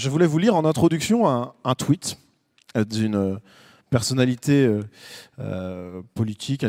[0.00, 2.20] Je voulais vous lire en introduction un, tweet
[2.76, 3.36] euh, d'une euh,
[3.90, 4.70] personnalité
[5.40, 6.64] euh, politique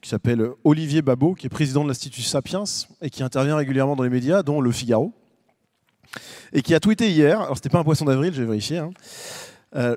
[0.00, 2.62] qui s'appelle Olivier Babot, qui est président de l'Institut Sapiens
[3.00, 5.12] et qui intervient régulièrement dans les médias, dont Le Figaro,
[6.52, 8.90] et qui a tweeté hier, alors c'était pas un poisson d'avril, j'ai vérifié, hein,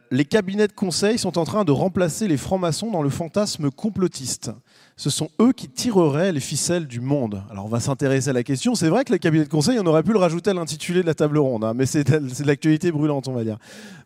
[0.09, 4.49] les cabinets de conseil sont en train de remplacer les francs-maçons dans le fantasme complotiste
[4.98, 7.44] ce sont eux qui tireraient les ficelles du monde.
[7.52, 8.75] Alors on va s'intéresser à la question.
[8.75, 11.05] C'est vrai que les cabinets de conseil, on aurait pu le rajouter à l'intitulé de
[11.05, 13.58] la table ronde, hein, mais c'est de l'actualité brûlante, on va dire.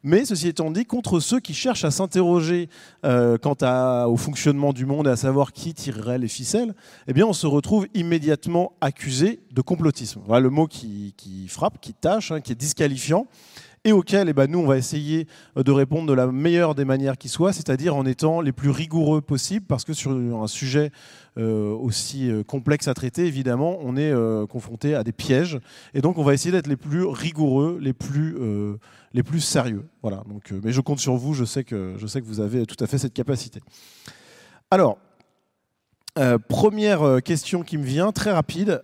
[0.03, 2.69] Mais ceci étant dit, contre ceux qui cherchent à s'interroger
[3.05, 3.55] euh, quant
[4.07, 6.73] au fonctionnement du monde et à savoir qui tirerait les ficelles,
[7.07, 10.21] eh bien on se retrouve immédiatement accusé de complotisme.
[10.25, 11.13] Voilà le mot qui,
[11.49, 13.27] frappe, qui tâche, hein, qui est disqualifiant
[13.85, 16.85] et auquel eh ben, nous, on va essayer euh, de répondre de la meilleure des
[16.85, 20.91] manières qui soit, c'est-à-dire en étant les plus rigoureux possible, parce que sur un sujet
[21.37, 24.13] euh, aussi euh, complexe à traiter, évidemment, on est
[24.47, 25.59] confronté à des pièges,
[25.93, 28.37] et donc on va essayer d'être les plus rigoureux, les plus,
[29.13, 29.85] les plus sérieux.
[30.01, 32.65] Voilà, donc, mais je compte sur vous, je sais, que, je sais que vous avez
[32.65, 33.61] tout à fait cette capacité.
[34.71, 34.97] Alors,
[36.47, 38.81] première question qui me vient, très rapide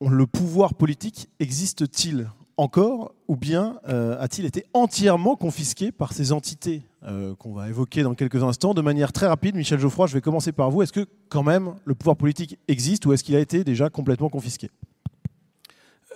[0.00, 2.28] le pouvoir politique existe-t-il
[2.60, 8.02] encore ou bien euh, a-t-il été entièrement confisqué par ces entités euh, qu'on va évoquer
[8.02, 10.82] dans quelques instants De manière très rapide, Michel Geoffroy, je vais commencer par vous.
[10.82, 14.28] Est-ce que quand même le pouvoir politique existe ou est-ce qu'il a été déjà complètement
[14.28, 14.70] confisqué?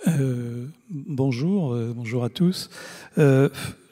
[0.07, 2.69] Euh, Bonjour, bonjour à tous.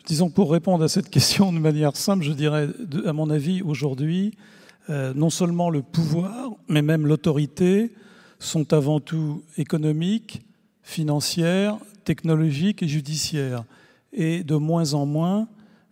[0.05, 2.67] disons pour répondre à cette question de manière simple, je dirais,
[3.05, 4.37] à mon avis, aujourd'hui,
[4.89, 7.93] non seulement le pouvoir, mais même l'autorité
[8.43, 10.41] sont avant tout économiques,
[10.81, 13.63] financières, technologiques et judiciaires,
[14.11, 15.47] et de moins en moins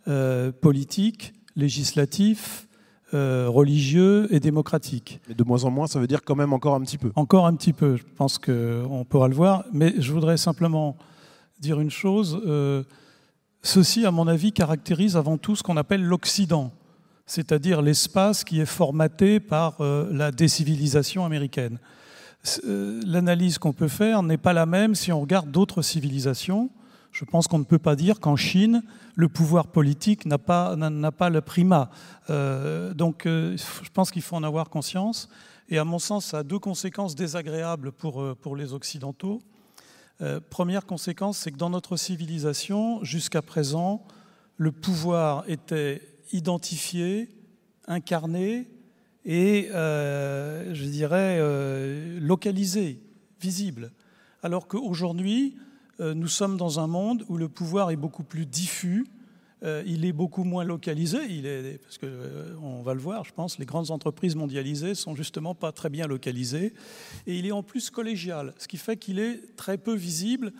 [0.06, 2.68] euh, politiques, législatifs,
[3.14, 5.20] euh, religieux et démocratiques.
[5.28, 7.46] Et de moins en moins, ça veut dire quand même encore un petit peu Encore
[7.46, 10.96] un petit peu, je pense qu'on pourra le voir, mais je voudrais simplement
[11.58, 12.40] dire une chose.
[12.46, 12.82] Euh,
[13.62, 16.70] ceci, à mon avis, caractérise avant tout ce qu'on appelle l'Occident,
[17.26, 21.78] c'est-à-dire l'espace qui est formaté par la décivilisation américaine.
[22.64, 26.70] Euh, l'analyse qu'on peut faire n'est pas la même si on regarde d'autres civilisations.
[27.12, 28.82] Je pense qu'on ne peut pas dire qu'en Chine,
[29.14, 30.76] le pouvoir politique n'a pas,
[31.18, 31.90] pas le primat.
[32.30, 35.28] Euh, donc euh, je pense qu'il faut en avoir conscience.
[35.68, 39.40] Et à mon sens, ça a deux conséquences désagréables pour, pour les Occidentaux.
[40.50, 44.04] première conséquence, c'est que dans notre civilisation, jusqu'à présent,
[44.56, 46.02] le pouvoir était
[46.32, 47.30] identifié,
[47.86, 48.68] incarné,
[49.24, 53.00] et, euh, je dirais, euh, localisé,
[53.40, 53.92] visible.
[54.42, 55.56] Alors qu'aujourd'hui,
[56.00, 59.06] euh, nous sommes dans un monde où le pouvoir est beaucoup plus diffus,
[59.86, 62.08] il est beaucoup moins localisé, il est, parce qu'on
[62.60, 66.08] on va le voir, je pense, les grandes entreprises mondialisées sont justement pas très bien
[66.08, 66.74] localisées,
[67.28, 70.52] et il est en plus collégial, ce qui fait qu'il est très peu visible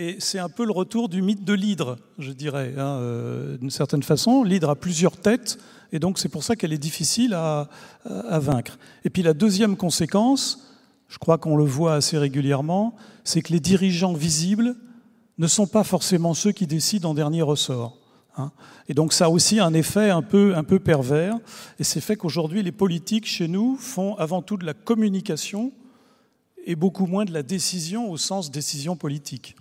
[0.00, 2.98] et c'est un peu le retour du mythe de l'hydre, je dirais, hein,
[3.60, 4.42] d'une certaine façon.
[4.42, 5.58] L'hydre a plusieurs têtes,
[5.92, 7.68] et donc c'est pour ça qu'elle est difficile à,
[8.38, 8.78] vaincre.
[9.04, 10.70] Et puis la deuxième conséquence,
[11.08, 14.74] je crois qu'on le voit assez régulièrement, c'est que les dirigeants visibles
[15.36, 17.98] ne sont pas forcément ceux qui décident en dernier ressort.
[18.38, 18.52] Hein.
[18.88, 21.36] Et donc ça a aussi un effet un peu, un peu pervers,
[21.78, 25.72] et c'est fait qu'aujourd'hui les politiques chez nous font avant tout de la communication
[26.64, 29.56] et beaucoup moins de la décision au sens décision politique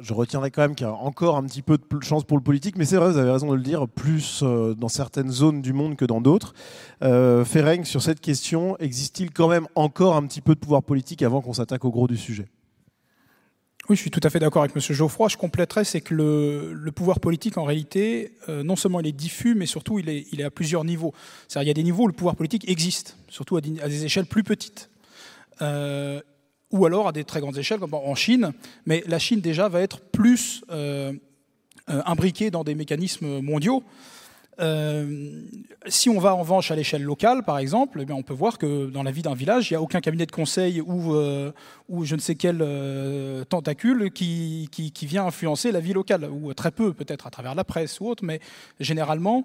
[0.00, 2.42] je retiendrai quand même qu'il y a encore un petit peu de chance pour le
[2.42, 5.60] politique, mais c'est vrai, vous avez raison de le dire, plus euh, dans certaines zones
[5.60, 6.54] du monde que dans d'autres.
[7.02, 7.44] Euh,
[7.84, 11.52] sur cette question, existe-t-il quand même encore un petit peu de pouvoir politique avant qu'on
[11.52, 12.46] s'attaque au gros du sujet?
[13.88, 14.82] Oui, je suis tout à fait d'accord avec M.
[14.82, 15.28] Geoffroy.
[15.28, 19.54] Je compléterais, c'est que le, pouvoir politique, en réalité, euh, non seulement il est diffus,
[19.54, 21.14] mais surtout il est, à plusieurs niveaux.
[21.46, 24.26] C'est-à-dire il y a des niveaux où le pouvoir politique existe, surtout à des, échelles
[24.26, 24.90] plus petites.
[26.70, 28.52] Ou alors à des très grandes échelles, comme en Chine.
[28.86, 31.12] Mais la Chine, déjà, va être plus euh,
[31.88, 33.82] euh, imbriquée dans des mécanismes mondiaux.
[34.60, 35.42] Euh,
[35.86, 38.90] si on va en revanche à l'échelle locale, par exemple, eh on peut voir que
[38.90, 41.14] dans la vie d'un village, il n'y a aucun cabinet de conseil ou,
[41.88, 42.58] ou je ne sais quel
[43.48, 47.54] tentacule qui, qui, qui, vient influencer la vie locale, ou très peu peut-être à travers
[47.54, 48.40] la presse ou autre, mais
[48.80, 49.44] généralement,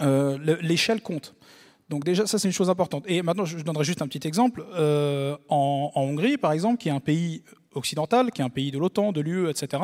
[0.00, 1.34] l'échelle compte.
[1.92, 3.04] Donc déjà, ça c'est une chose importante.
[3.06, 4.64] Et maintenant, je donnerai juste un petit exemple.
[4.74, 7.42] Euh, en, Hongrie, par exemple, qui est un pays
[7.74, 9.82] occidental, qui est un pays de l'OTAN, de l'UE, etc.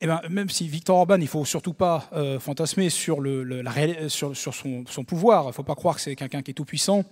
[0.00, 3.64] Et ben, même si Victor Orban, il ne faut surtout pas euh, fantasmer sur, le,
[4.06, 7.02] sur, son, pouvoir, il ne faut pas croire que c'est quelqu'un qui est tout puissant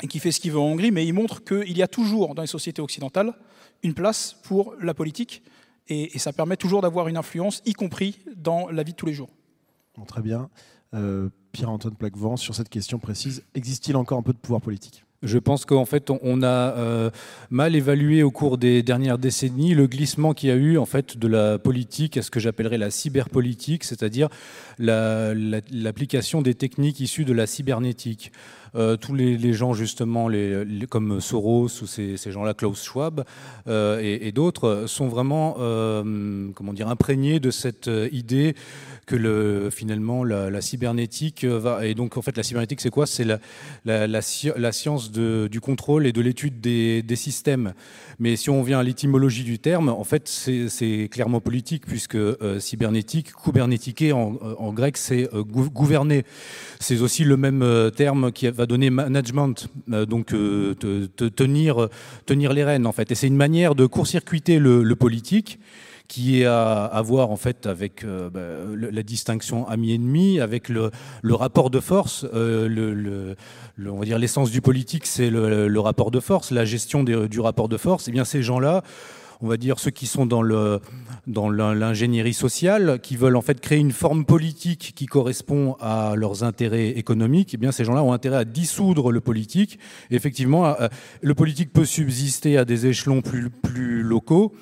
[0.00, 2.36] et qui fait ce qu'il veut en Hongrie, mais il montre qu'il y a toujours
[2.36, 3.34] dans les sociétés occidentales
[3.82, 5.42] une place pour la politique
[5.88, 9.12] et, ça permet toujours d'avoir une influence, y compris dans la vie de tous les
[9.12, 9.30] jours.
[10.06, 10.48] très bien.
[10.94, 13.44] Euh, Pierre-Antoine Plaquevent sur cette question précise.
[13.54, 15.04] Existe-t-il encore un peu de pouvoir politique?
[15.22, 17.10] Je pense qu'en fait, on a euh,
[17.50, 21.16] mal évalué au cours des dernières décennies le glissement qu'il y a eu en fait
[21.16, 24.28] de la politique à ce que j'appellerais la cyberpolitique, c'est-à-dire
[24.78, 28.32] l'application des techniques issues de la cybernétique.
[28.74, 30.28] Euh, tous les, gens justement
[30.88, 33.24] comme Soros ou ces, gens-là, Klaus Schwab
[33.68, 35.54] euh, et, d'autres, sont vraiment
[36.54, 38.54] comment dire imprégnés de cette idée
[39.06, 43.06] que le, finalement la, cybernétique va et donc en fait la cybernétique c'est quoi?
[43.06, 43.26] C'est
[43.84, 47.74] la, science du contrôle et de l'étude des, systèmes.
[48.18, 52.60] Mais si on vient à l'étymologie du terme, en fait c'est clairement politique puisque euh,
[52.60, 56.24] cybernétique, kubernétiquer en, en grec c'est euh, gouverner.
[56.80, 61.88] C'est aussi le même euh, terme qui va donner management, donc te, tenir
[62.26, 63.10] tenir les rênes en fait.
[63.10, 65.58] Et c'est une manière de court-circuiter le, politique
[66.08, 70.90] qui est à, voir en fait avec euh, bah, la distinction ami-ennemi, avec le,
[71.30, 72.26] rapport de force.
[72.34, 77.02] Euh, le, on va dire l'essence du politique, c'est le, rapport de force, la gestion
[77.04, 78.08] du rapport de force.
[78.08, 78.82] Et eh bien ces gens-là
[79.40, 80.42] on va dire ceux qui sont dans
[81.50, 86.90] l'ingénierie sociale, qui veulent en fait créer une forme politique qui correspond à leurs intérêts
[86.90, 89.78] économiques, eh bien ces gens-là ont intérêt à dissoudre le politique.
[90.10, 90.88] effectivement, euh,
[91.20, 94.52] le politique peut subsister à des échelons plus locaux,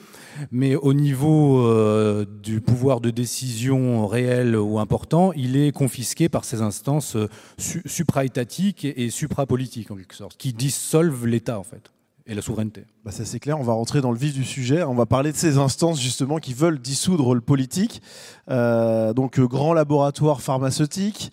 [0.51, 6.45] mais au niveau euh, du pouvoir de décision réel ou important, il est confisqué par
[6.45, 7.29] ces instances euh,
[7.59, 11.91] supra-étatiques et, supra-politiques, en quelque sorte, qui dissolvent l'État, en fait
[12.31, 12.85] et la souveraineté.
[13.05, 14.83] Bah ça c'est clair, on va rentrer dans le vif du sujet.
[14.85, 18.01] On va parler de ces instances justement qui veulent dissoudre le politique.
[18.49, 21.33] Euh, donc grand laboratoire pharmaceutique,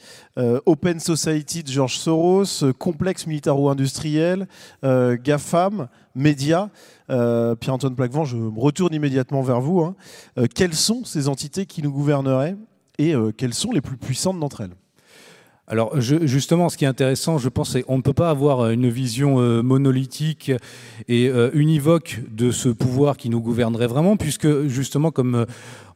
[0.66, 4.48] Open Society de George Soros, complexe militaro-industriel,
[4.84, 6.70] GAFAM, médias.
[7.10, 9.82] Euh, Pierre-Antoine Plaquevent, je me retourne immédiatement vers vous.
[9.82, 9.96] Hein.
[10.38, 12.58] Euh, quelles sont ces entités qui nous gouverneraient
[12.98, 14.76] et euh, quelles sont les plus puissantes d'entre elles?
[15.68, 18.90] Alors justement, ce qui est intéressant, je pense, c'est qu'on ne peut pas avoir une
[18.90, 20.52] vision monolithique
[21.10, 25.46] et univoque de ce pouvoir qui nous gouvernerait vraiment, puisque justement, comme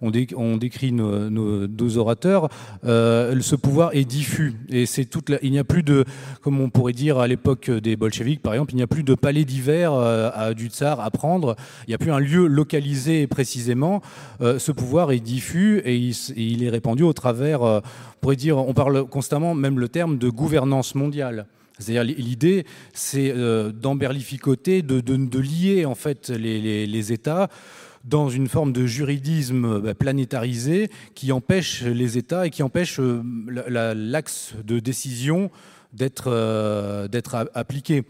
[0.02, 2.50] on, décrit nos, deux orateurs,
[2.86, 4.56] euh, ce pouvoir est diffus.
[4.70, 6.06] Et c'est toute il n'y a plus de,
[6.42, 9.14] comme on pourrait dire à l'époque des bolcheviks, par exemple, il n'y a plus de
[9.14, 11.56] palais d'hiver euh, du tsar à prendre.
[11.88, 14.02] Il n'y a plus un lieu localisé précisément.
[14.42, 15.96] Euh, ce pouvoir est diffus et
[16.36, 17.82] il, est répandu au travers, on
[18.22, 21.46] pourrait dire, on parle constamment même le terme de gouvernance mondiale.
[21.80, 23.34] C'est-à-dire l'idée, c'est
[23.74, 27.50] d'emberlificoter, de, lier en fait les États
[28.04, 33.22] dans une forme de juridisme bah, planétarisé qui empêche les États et qui empêche euh,
[33.96, 35.52] l'axe de décision
[35.94, 37.08] d'être euh,
[37.54, 38.04] appliqué.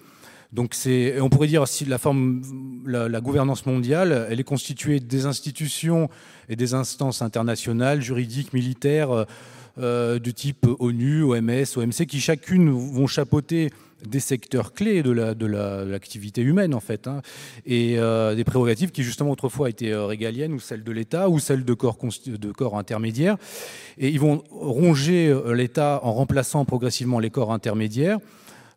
[0.54, 0.76] Donc
[1.22, 2.42] on pourrait dire si la forme,
[2.86, 6.10] la, gouvernance mondiale, elle est constituée des institutions
[6.50, 9.26] et des instances internationales, juridiques, militaires,
[9.78, 13.70] euh, type ONU, OMS, OMC, qui chacune vont chapeauter
[14.06, 17.22] des secteurs clés de l'activité humaine en fait, hein,
[17.66, 21.40] et euh, des prérogatives qui justement autrefois étaient euh, régaliennes ou celles de l'État ou
[21.40, 23.38] celles de corps, de corps intermédiaires.
[23.98, 28.20] Et ils vont ronger euh, l'État en remplaçant progressivement les corps intermédiaires.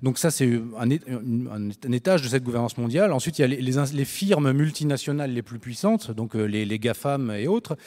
[0.03, 0.91] Donc ça, c'est un,
[1.91, 3.13] étage de cette gouvernance mondiale.
[3.13, 7.47] Ensuite, il y a les, les, firmes multinationales les plus puissantes, donc les GAFAM et
[7.47, 7.79] autres.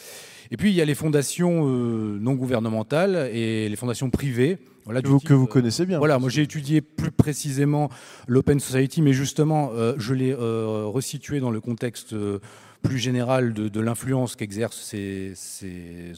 [0.50, 4.58] Et puis, il y a les fondations non gouvernementales et les fondations privées
[5.02, 5.98] que, vous, connaissez bien.
[5.98, 7.90] Voilà, moi j'ai étudié plus précisément
[8.28, 12.40] l'Open Society, mais justement, euh, je l'ai euh, resitué dans le contexte euh,
[12.82, 15.34] plus général de, l'influence qu'exercent ces,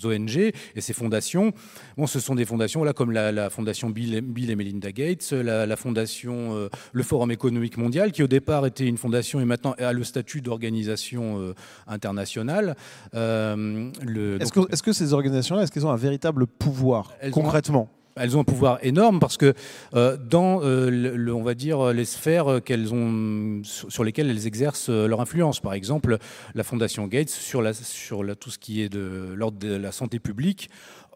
[0.04, 1.54] ONG et ces fondations.
[1.98, 6.70] Bon, ce sont des fondations là, comme la, fondation Bill, et Melinda Gates, la, fondation
[6.92, 10.42] le Forum économique mondial, qui au départ était une fondation et maintenant a le statut
[10.42, 11.56] d'organisation
[11.88, 12.76] internationale.
[13.14, 17.90] est-ce que, est que, ces organisations-là, est-ce qu'elles ont un véritable pouvoir concrètement?
[18.20, 19.54] Elles ont un pouvoir énorme parce que
[19.96, 25.08] euh, dans, euh, on va dire, les sphères qu'elles ont, sur lesquelles elles exercent euh,
[25.08, 26.18] leur influence, par exemple,
[26.56, 29.92] la Fondation Gates sur, la, sur la, tout ce qui est de l'ordre de la
[29.92, 30.70] santé publique,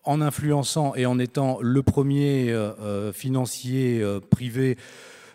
[0.04, 2.54] en influençant et en étant le premier
[3.14, 4.78] financier privé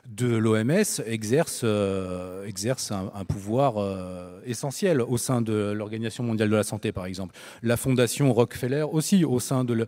[0.08, 6.56] de l'OMS exerce, euh, exerce un, pouvoir euh, essentiel au sein de l'Organisation mondiale de
[6.56, 7.34] la santé, par exemple.
[7.62, 9.86] La fondation Rockefeller aussi au sein de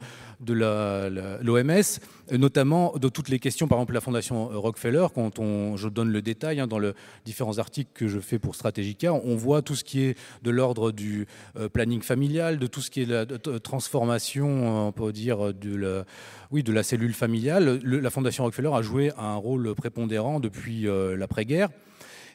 [1.43, 2.01] l'OMS,
[2.33, 6.23] notamment de toutes les questions, par exemple la fondation Rockefeller, quand on, je donne le
[6.23, 6.93] détail hein, dans les
[7.25, 10.93] différents articles que je fais pour Strategica, on voit tout ce qui est de l'ordre
[10.93, 16.05] du euh, planning familial, de tout ce qui est transformation, on peut dire, de la
[16.53, 17.81] de la cellule familiale.
[17.85, 21.69] la Fondation Rockefeller a joué un rôle prépondérant depuis euh, l'après-guerre.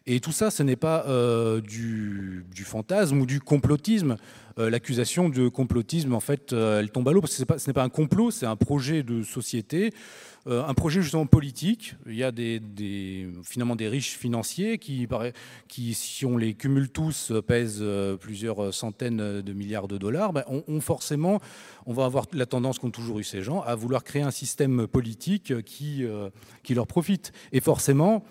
[0.07, 1.05] Et tout ça, ce n'est pas
[1.62, 4.17] du, fantasme ou du complotisme.
[4.57, 7.89] L'accusation de complotisme, en fait, elle tombe à l'eau parce que ce n'est pas un
[7.89, 9.91] complot, c'est un projet de société
[10.47, 11.95] euh, un projet justement politique.
[12.05, 12.31] Il y a
[13.43, 15.07] finalement des riches financiers qui,
[15.95, 20.33] si on les cumule tous, pèsent euh, plusieurs centaines de milliards de dollars.
[20.33, 21.39] Ben, on, forcément,
[21.88, 24.85] on va avoir la tendance qu'ont toujours eu ces gens à vouloir créer un système
[24.85, 26.29] politique qui, euh,
[26.62, 27.31] qui leur profite.
[27.51, 28.24] Et forcément,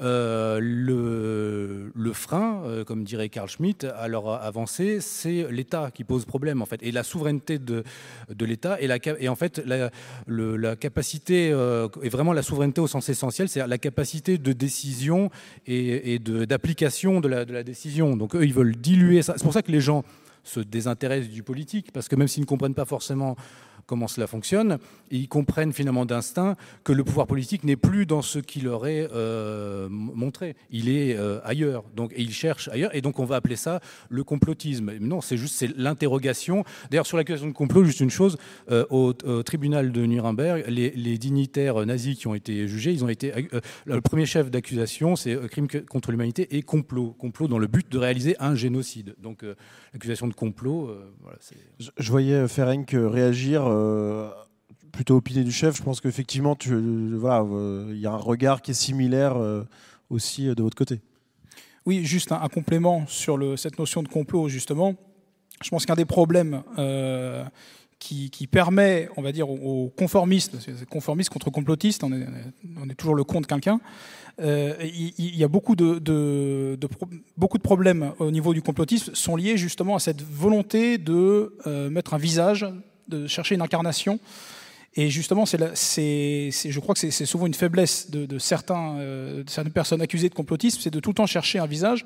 [0.00, 6.24] euh, le, frein, euh, comme dirait Carl Schmitt, à leur avancée, c'est l'État qui pose
[6.24, 7.84] problème en fait, et la souveraineté de,
[8.28, 8.88] de l'État et,
[9.20, 9.90] et en fait la,
[10.26, 15.30] la capacité euh, et vraiment la souveraineté au sens essentiel, c'est la capacité de décision
[15.66, 18.16] et, et d'application de, la, de la décision.
[18.16, 19.34] Donc eux, ils veulent diluer ça.
[19.36, 20.04] C'est pour ça que les gens
[20.42, 23.36] se désintéressent du politique, parce que même s'ils ne comprennent pas forcément
[23.86, 24.78] comment cela fonctionne.
[25.10, 29.08] ils comprennent finalement d'instinct que le pouvoir politique n'est plus dans ce qu'il leur est
[29.12, 30.56] euh, montré.
[30.70, 31.84] Il est euh, ailleurs.
[31.94, 32.94] Donc, et il cherche ailleurs.
[32.94, 34.92] Et donc, on va appeler ça le complotisme.
[35.00, 36.64] non, c'est juste c'est l'interrogation.
[36.90, 38.36] D'ailleurs, sur l'accusation de complot, juste une chose
[38.70, 39.12] euh, au,
[39.42, 43.32] tribunal de Nuremberg, les, dignitaires nazis qui ont été jugés, ils ont été
[43.84, 47.98] le premier chef d'accusation, c'est crime contre l'humanité et complot, complot dans le but de
[47.98, 49.14] réaliser un génocide.
[49.22, 49.44] Donc,
[49.92, 50.90] l'accusation de complot.
[51.78, 54.30] Je, je, voyais Ferenc réagir euh,
[54.92, 55.76] plutôt opiné du chef.
[55.76, 59.64] Je pense qu'effectivement, voilà, euh, il y a un regard qui est similaire euh,
[60.08, 61.00] aussi de votre côté.
[61.84, 64.94] Oui, juste un, complément sur cette notion de complot, justement.
[65.62, 66.62] Je pense qu'un des problèmes
[67.98, 70.56] qui, permet, on va dire, aux conformistes,
[70.88, 73.80] conformistes contre complotistes, on est, toujours le compte quelqu'un,
[74.38, 76.78] il, y a beaucoup de
[77.62, 81.54] problèmes au niveau du complotisme sont liés justement à cette volonté de
[81.90, 82.66] mettre un visage
[83.08, 84.18] de chercher une incarnation.
[84.96, 90.00] Et justement, c'est, je crois que c'est, souvent une faiblesse de, certains, euh, certaines personnes
[90.00, 92.04] accusées de complotisme, c'est de tout le temps chercher un visage.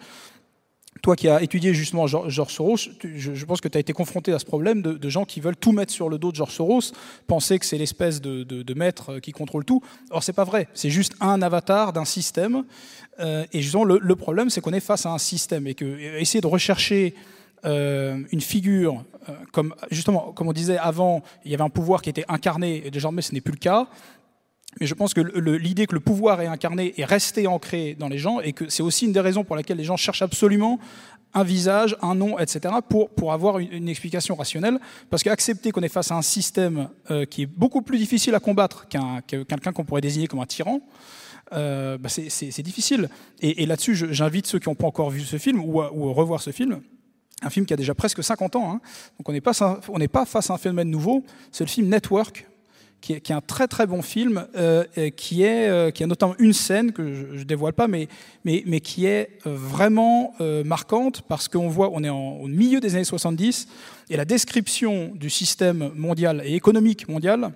[1.02, 4.38] Toi qui as étudié justement George Soros, je, pense que tu as été confronté à
[4.38, 6.92] ce problème de, gens qui veulent tout mettre sur le dos de George Soros,
[7.26, 9.82] penser que c'est l'espèce de, maître qui contrôle tout.
[10.10, 10.66] Or, c'est pas vrai.
[10.74, 12.64] C'est juste un avatar d'un système.
[13.20, 15.84] Euh, et justement, le, le problème, c'est qu'on est face à un système et que
[16.18, 17.14] essayer de rechercher
[17.64, 22.02] euh, une figure, euh, comme justement, comme on disait avant, il y avait un pouvoir
[22.02, 23.88] qui était incarné, et désormais ce n'est plus le cas.
[24.80, 28.18] Mais je pense que l'idée que le pouvoir est incarné est restée ancrée dans les
[28.18, 30.78] gens, et que c'est aussi une des raisons pour lesquelles les gens cherchent absolument
[31.34, 34.78] un visage, un nom, etc., pour, pour avoir une, explication rationnelle.
[35.10, 38.40] Parce qu'accepter qu'on est face à un système euh, qui est beaucoup plus difficile à
[38.40, 40.80] combattre qu'un quelqu'un qu'on pourrait désigner comme un tyran,
[41.50, 43.08] bah c'est difficile.
[43.40, 46.40] Et, là-dessus, j'invite ceux qui n'ont pas encore vu ce film ou ou à revoir
[46.40, 46.80] ce film
[47.42, 48.80] un film qui a déjà presque 50 ans, hein.
[49.18, 49.40] donc on n'est
[50.08, 52.46] pas, face à un phénomène nouveau, c'est le film Network,
[53.00, 57.14] qui est, un très très bon film, euh, euh, qui a notamment une scène que
[57.14, 58.08] je ne dévoile pas, mais,
[58.80, 63.68] qui est euh, vraiment marquante, parce qu'on voit, on est au milieu des années 70,
[64.10, 67.52] et la description du système mondial et économique mondial,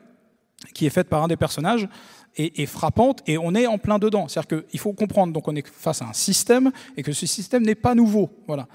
[0.74, 1.88] qui est faite par un des personnages,
[2.36, 4.28] est, est frappante, et on est en plein dedans.
[4.28, 7.64] C'est-à-dire qu'il faut comprendre, donc on est face à un système, et que ce système
[7.64, 8.30] n'est pas nouveau.
[8.46, 8.68] Voilà.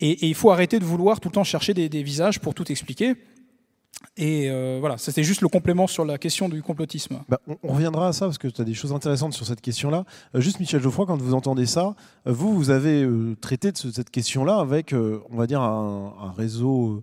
[0.00, 3.14] Et, il faut arrêter de vouloir tout le temps chercher des, visages pour tout expliquer.
[4.16, 7.20] Et euh, voilà, c'était juste le complément sur la question du complotisme.
[7.28, 10.04] Bah, on, reviendra à ça parce que tu as des choses intéressantes sur cette question-là.
[10.34, 13.08] Euh, juste Michel Geoffroy, quand vous entendez ça, euh, vous, vous avez
[13.40, 17.02] traité de cette question-là avec, on va dire, un, réseau,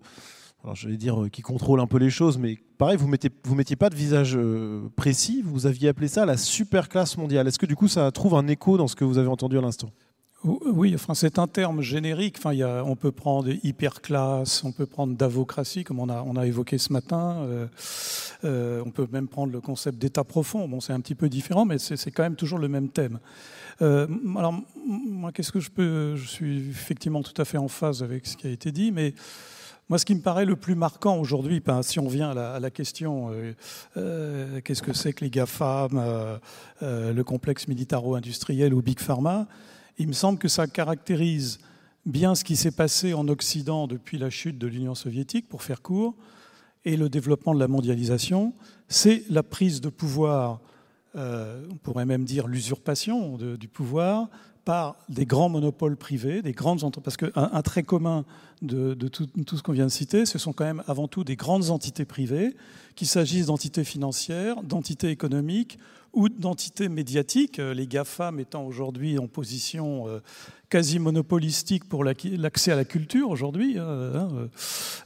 [0.63, 3.55] alors j'allais dire, qui contrôle un peu les choses, mais pareil, vous ne mettez, vous
[3.55, 4.37] mettiez pas de visage
[4.95, 7.47] précis, vous aviez appelé ça la super classe mondiale.
[7.47, 9.61] Est-ce que du coup ça trouve un écho dans ce que vous avez entendu à
[9.61, 9.89] l'instant?
[10.45, 12.35] Oui, enfin, c'est un terme générique.
[12.37, 16.77] Enfin, on peut prendre hyperclasse, on peut prendre davocratie, comme on a, on a évoqué
[16.77, 17.37] ce matin.
[17.41, 17.67] Euh,
[18.43, 20.67] euh, on peut même prendre le concept d'état profond.
[20.67, 23.19] Bon, c'est un petit peu différent, mais c'est quand même toujours le même thème.
[23.81, 24.53] Euh, alors,
[24.85, 26.15] moi, qu'est-ce que je peux.
[26.15, 29.13] Je suis effectivement tout à fait en phase avec ce qui a été dit, mais.
[29.87, 32.71] Moi, ce qui me paraît le plus marquant aujourd'hui, ben, si on vient à la,
[32.71, 33.29] question,
[33.93, 36.39] qu'est-ce que c'est que les GAFAM,
[36.81, 39.45] le complexe militaro-industriel ou Big Pharma,
[39.97, 41.59] il me semble que ça caractérise
[42.05, 45.81] bien ce qui s'est passé en Occident depuis la chute de l'Union soviétique, pour faire
[45.81, 46.15] court,
[46.83, 48.53] et le développement de la mondialisation.
[48.87, 50.61] C'est la prise de pouvoir,
[51.15, 54.29] euh, on pourrait même dire l'usurpation du pouvoir,
[54.65, 56.81] par des grands monopoles privés, des grandes.
[57.03, 58.25] Parce qu'un un trait commun
[58.61, 61.69] de, tout, ce qu'on vient de citer, ce sont quand même avant tout des grandes
[61.69, 62.55] entités privées,
[62.95, 65.77] qu'il s'agisse d'entités financières, d'entités économiques
[66.13, 70.19] ou d'entités médiatiques, euh, les GAFAM étant aujourd'hui en position euh,
[70.69, 73.77] quasi monopolistique pour l'accès à la culture aujourd'hui.
[73.77, 74.29] Hein,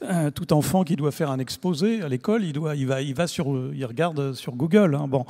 [0.01, 2.85] hein, tout enfant qui doit faire un exposé à l'école, il,
[3.15, 4.95] va, sur, regarde sur Google.
[4.95, 5.25] Hein, bon.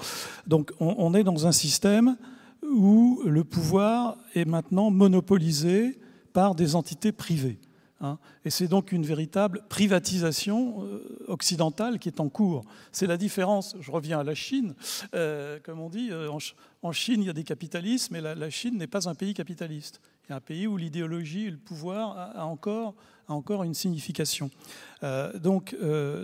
[0.47, 2.17] Donc on, est dans un système
[2.63, 5.99] où le pouvoir est maintenant monopolisé
[6.33, 7.59] par des entités privées.
[8.01, 8.17] Hein.
[8.45, 12.63] Et c'est donc une véritable privatisation euh, occidentale qui est en cours.
[12.91, 14.73] C'est la différence, je reviens à la Chine,
[15.15, 16.29] euh, comme on dit, euh,
[16.81, 19.99] en, Chine il y a des capitalismes, mais la, Chine n'est pas un pays capitaliste.
[20.23, 22.95] Il y a un pays où l'idéologie et le pouvoir a, encore,
[23.27, 24.49] a encore une signification.
[25.41, 25.75] donc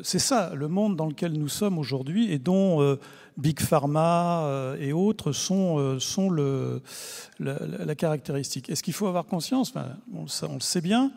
[0.04, 2.98] c'est ça le monde dans lequel nous sommes aujourd'hui et dont
[3.36, 6.84] Big Pharma et autres sont, sont le,
[7.40, 8.70] la, caractéristique.
[8.70, 9.74] Est-ce qu'il faut avoir conscience?
[10.14, 11.12] On, on le sait bien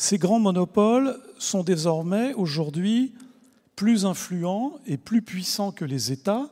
[0.00, 3.12] ces grands monopoles sont désormais aujourd'hui
[3.76, 6.48] plus influents et plus puissants que les États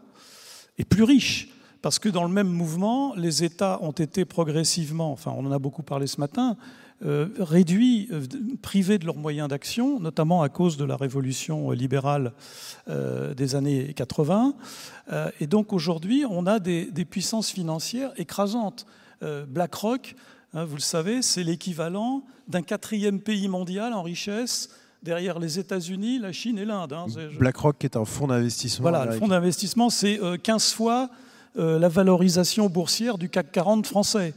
[0.76, 1.48] et plus riches.
[1.80, 5.58] Parce que dans le même mouvement, les États ont été progressivement, enfin on en a
[5.58, 6.58] beaucoup parlé ce matin,
[7.06, 8.26] euh, réduits, euh,
[8.60, 12.34] privés de leurs moyens d'action, notamment à cause de la révolution libérale
[12.90, 14.56] euh, des années 80.
[15.40, 18.84] et donc aujourd'hui, on a des, puissances financières écrasantes.
[19.22, 20.14] BlackRock
[20.54, 24.70] vous le savez, c'est l'équivalent d'un quatrième pays mondial en richesse
[25.02, 26.92] derrière les États-Unis, la Chine et l'Inde.
[26.92, 27.06] Hein.
[27.38, 28.90] BlackRock est un fonds d'investissement.
[28.90, 31.10] Voilà, le fonds d'investissement, c'est 15 euh, fois
[31.58, 34.34] euh, la valorisation boursière du CAC 40 français.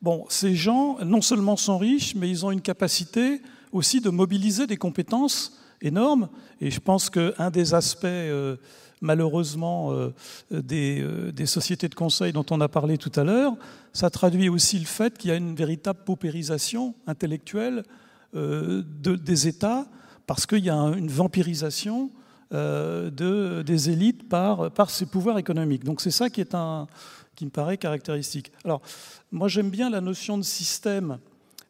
[0.00, 3.40] Bon, ces gens, non seulement sont riches, mais ils ont une capacité
[3.72, 6.28] aussi de mobiliser des compétences énormes.
[6.60, 8.56] Et je pense qu'un des aspects euh,
[9.00, 10.14] malheureusement euh,
[10.52, 13.54] euh, des, sociétés de conseil dont on a parlé tout à l'heure,
[13.92, 17.84] ça traduit aussi le fait qu'il y a une véritable paupérisation intellectuelle
[18.34, 19.86] des États
[20.26, 22.10] parce qu'il y a une vampirisation
[22.50, 25.84] de, des élites par, par ces pouvoirs économiques.
[25.84, 26.86] Donc c'est ça qui, est un,
[27.34, 28.50] qui me paraît caractéristique.
[28.64, 28.80] Alors
[29.32, 31.18] moi j'aime bien la notion de système.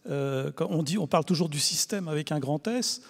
[0.08, 3.00] on parle toujours du système avec un grand S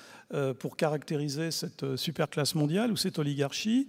[0.59, 3.87] pour caractériser cette superclasse mondiale ou cette oligarchie.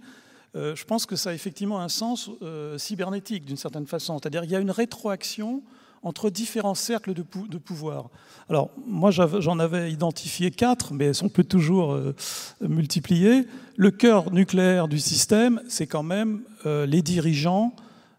[0.56, 4.18] Euh, je pense que ça a effectivement un sens euh, cybernétique d'une certaine façon.
[4.18, 5.62] C'est-à-dire qu'il y a une rétroaction
[6.02, 8.10] entre différents cercles de, pouvoir.
[8.50, 12.14] Alors, moi, j'en avais identifié quatre, mais on peut toujours euh,
[12.60, 13.46] multiplier.
[13.76, 17.74] Le cœur nucléaire du système, c'est quand même les dirigeants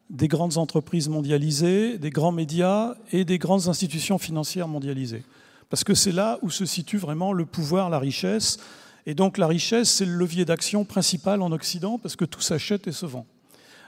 [0.10, 5.24] des grandes entreprises mondialisées, des grands médias et des grandes institutions financières mondialisées.
[5.75, 8.60] Parce que c'est là où se situe vraiment le pouvoir, la richesse,
[9.05, 12.88] et donc la richesse, c'est le levier d'action principal en Occident parce que tout s'achète
[12.88, 13.26] et se vend.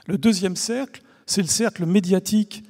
[0.06, 2.62] Le deuxième cercle, c'est le cercle médiatique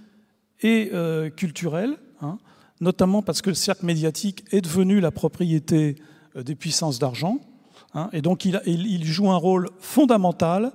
[0.61, 2.39] et euh, culturel, hein,
[2.81, 5.97] notamment parce que le cercle médiatique est devenu la propriété
[6.37, 7.41] euh, des puissances d'argent.
[7.95, 10.71] Hein, et donc il, joue un rôle fondamental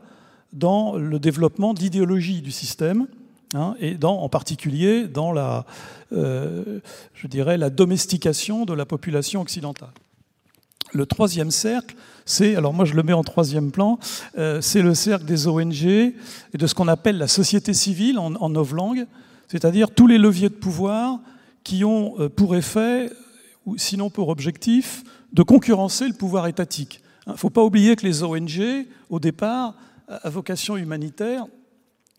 [0.51, 3.07] dans le développement d'idéologie du système.
[3.53, 5.65] Hein, et en particulier dans la,
[6.11, 6.79] euh,
[7.13, 9.93] je dirais, la domestication de la population occidentale.
[10.91, 13.99] Le troisième cercle, c'est, alors moi je le mets en troisième plan,
[14.37, 16.13] euh, c'est le cercle des ONG et
[16.53, 19.05] de ce qu'on appelle la société civile en, en novlangue,
[19.47, 21.19] c'est-à-dire tous les leviers de pouvoir
[21.63, 23.11] qui ont euh, pour effet,
[23.65, 27.01] ou sinon pour objectif, de concurrencer le pouvoir étatique.
[27.27, 29.75] Il ne faut pas oublier que les ONG, au départ,
[30.07, 31.45] à vocation humanitaire,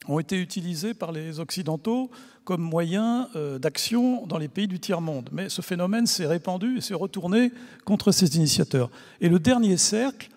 [0.09, 2.11] ont été utilisées par les Occidentaux
[2.45, 5.31] comme moyen euh, d'action dans les pays du tiers-monde.
[5.33, 7.53] Mais ce phénomène s'est répandu et s'est retourné
[7.85, 8.91] contre ces initiateurs.
[9.21, 10.29] Et le dernier cercle,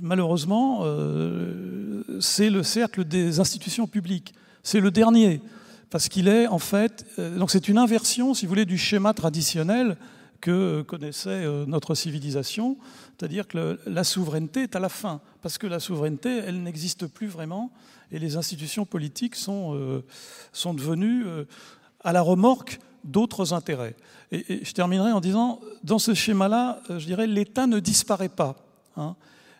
[0.00, 4.34] malheureusement, euh, c'est le cercle des institutions publiques.
[4.62, 5.40] C'est le dernier,
[5.88, 7.06] parce qu'il est en fait...
[7.18, 9.96] Euh, donc c'est une inversion, si vous voulez, du schéma traditionnel
[10.40, 12.78] que connaissait notre civilisation,
[13.10, 17.26] c'est-à-dire que la souveraineté est à la fin, parce que la souveraineté, elle n'existe plus
[17.26, 17.70] vraiment,
[18.12, 20.04] et les institutions politiques sont, euh,
[20.52, 21.44] sont devenues euh,
[22.00, 23.96] à la remorque d'autres intérêts.
[24.32, 28.56] Et, je terminerai en disant, dans ce schéma-là, euh, je dirais, l'État ne disparaît pas.
[28.96, 29.16] Hein.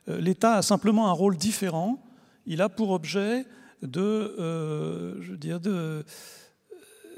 [0.06, 2.02] L'État a simplement un rôle différent.
[2.46, 3.46] Il a pour objet
[3.82, 4.34] de,
[5.20, 5.34] je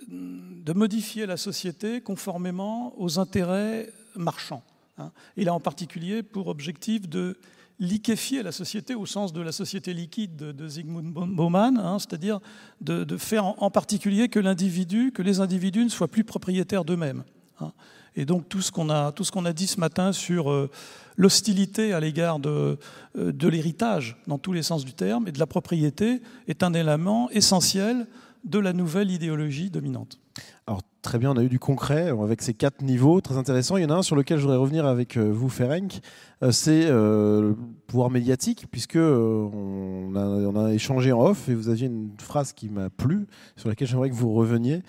[0.08, 4.62] de modifier la société conformément aux intérêts marchands.
[4.98, 5.10] Hein.
[5.36, 7.38] Il a en particulier pour objectif de
[7.82, 12.38] liquéfier la société au sens de la société liquide de, de Zygmunt Bauman, hein, c'est-à-dire
[12.80, 17.24] de, faire en, particulier que l'individu, que les individus ne soient plus propriétaires d'eux-mêmes.
[17.60, 17.72] Hein.
[18.14, 20.70] Et donc tout ce qu'on a, tout ce qu'on a dit ce matin sur euh,
[21.16, 22.78] l'hostilité à l'égard de,
[23.18, 26.74] euh, de l'héritage, dans tous les sens du terme, et de la propriété, est un
[26.74, 28.06] élément essentiel
[28.44, 30.18] de la nouvelle idéologie dominante.
[30.66, 33.76] Alors très bien, on a eu du concret avec ces quatre niveaux, très intéressant.
[33.76, 36.00] Il y en a un sur lequel je voudrais revenir avec euh, vous, Ferenc.
[36.42, 41.86] Euh, c'est euh, le pouvoir médiatique, puisque on a, échangé en off et vous aviez
[41.86, 43.26] une phrase qui m'a plu,
[43.56, 44.82] sur laquelle j'aimerais que vous reveniez.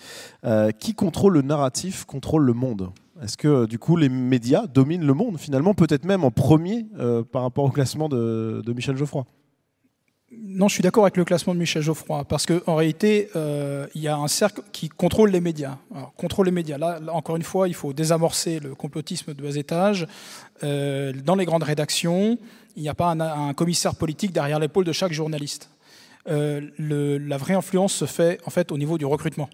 [0.78, 2.90] qui contrôle le narratif contrôle le monde?
[3.22, 6.86] Est-ce que du coup les médias dominent le monde finalement, peut-être même en premier
[7.32, 9.26] par rapport au classement de Michel Geoffroy?
[10.42, 14.02] Non, je suis d'accord avec le classement de Michel Geoffroy, parce qu'en réalité, euh, il
[14.02, 15.78] y a un cercle qui contrôle les médias.
[16.16, 16.78] contrôle les médias.
[16.78, 20.06] Là, encore une fois, il faut désamorcer le complotisme de bas étage.
[20.62, 22.38] Euh, dans les grandes rédactions,
[22.76, 25.70] il n'y a pas un, commissaire politique derrière l'épaule de chaque journaliste.
[26.28, 29.50] Euh, la vraie influence se fait en fait au niveau du recrutement.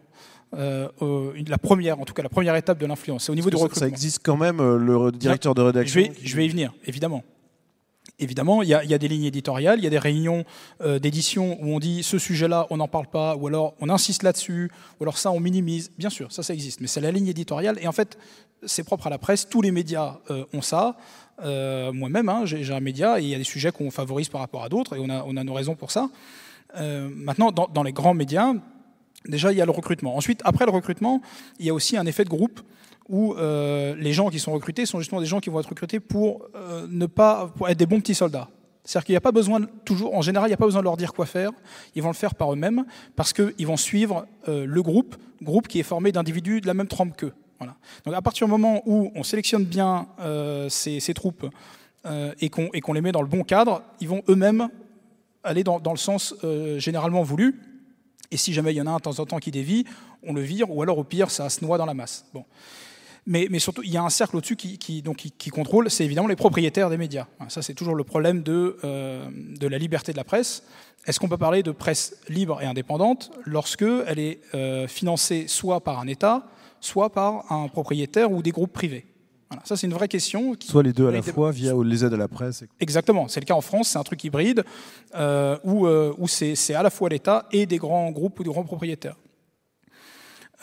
[0.53, 3.81] la première, en tout cas, la première étape de l'influence, c'est au niveau du recrutement.
[3.81, 6.01] Ça existe quand même, le directeur de rédaction.
[6.01, 7.25] Je vais, je vais y venir, évidemment.
[8.21, 10.45] Évidemment, il y, a, des lignes éditoriales, il y a des réunions
[10.83, 14.23] euh, d'édition où on dit ce sujet-là, on n'en parle pas, ou alors on insiste
[14.23, 15.91] là-dessus, ou alors ça, on minimise.
[15.97, 17.79] Bien sûr, ça, ça existe, mais c'est la ligne éditoriale.
[17.81, 18.19] Et en fait,
[18.67, 20.97] c'est propre à la presse, tous les médias euh, ont ça.
[21.43, 24.43] Euh, moi-même, hein, j'ai un média et il y a des sujets qu'on favorise par
[24.43, 26.11] rapport à d'autres, et on a, nos raisons pour ça.
[26.79, 28.53] maintenant, dans les grands médias,
[29.27, 30.15] déjà, il y a le recrutement.
[30.15, 31.23] Ensuite, après le recrutement,
[31.59, 32.61] il y a aussi un effet de groupe
[33.11, 35.99] où euh, les gens qui sont recrutés sont justement des gens qui vont être recrutés
[35.99, 38.49] pour euh, ne pas être des bons petits soldats.
[38.85, 40.85] C'est-à-dire qu'il n'y a pas besoin, toujours, en général, il n'y a pas besoin de
[40.85, 41.51] leur dire quoi faire.
[41.97, 42.85] Ils vont le faire par eux-mêmes
[43.17, 46.87] parce qu'ils vont suivre euh, le groupe, groupe qui est formé d'individus de la même
[46.87, 47.35] trempe qu'eux.
[47.59, 47.75] Voilà.
[48.05, 50.07] Donc à partir du moment où on sélectionne bien
[50.71, 51.47] ces, troupes
[52.41, 54.71] et qu'on les met dans le bon cadre, ils vont eux-mêmes
[55.45, 56.35] aller dans, dans, le sens
[56.79, 57.61] généralement voulu.
[58.31, 59.85] Et si jamais il y en a un de temps en temps qui dévie,
[60.23, 62.25] on le vire, ou alors au pire, ça se noie dans la masse.
[62.33, 62.47] Bon.
[63.27, 66.37] Mais, surtout, il y a un cercle au-dessus qui, donc, qui, contrôle, c'est évidemment les
[66.37, 67.27] propriétaires des médias.
[67.49, 69.29] Ça, c'est toujours le problème de, euh,
[69.59, 70.65] de la liberté de la presse.
[71.07, 75.81] Est-ce qu'on peut parler de presse libre et indépendante lorsque elle est euh, financée soit
[75.81, 76.47] par un État,
[76.81, 79.07] soit par un propriétaire ou des groupes privés?
[79.49, 80.55] Voilà, ça c'est une vraie question.
[80.61, 82.65] Soit les deux à la fois via les aides à la presse.
[82.79, 84.65] Exactement, c'est le cas en France, c'est un truc hybride
[85.15, 88.65] euh, où, où c'est à la fois l'État et des grands groupes ou des grands
[88.65, 89.17] propriétaires.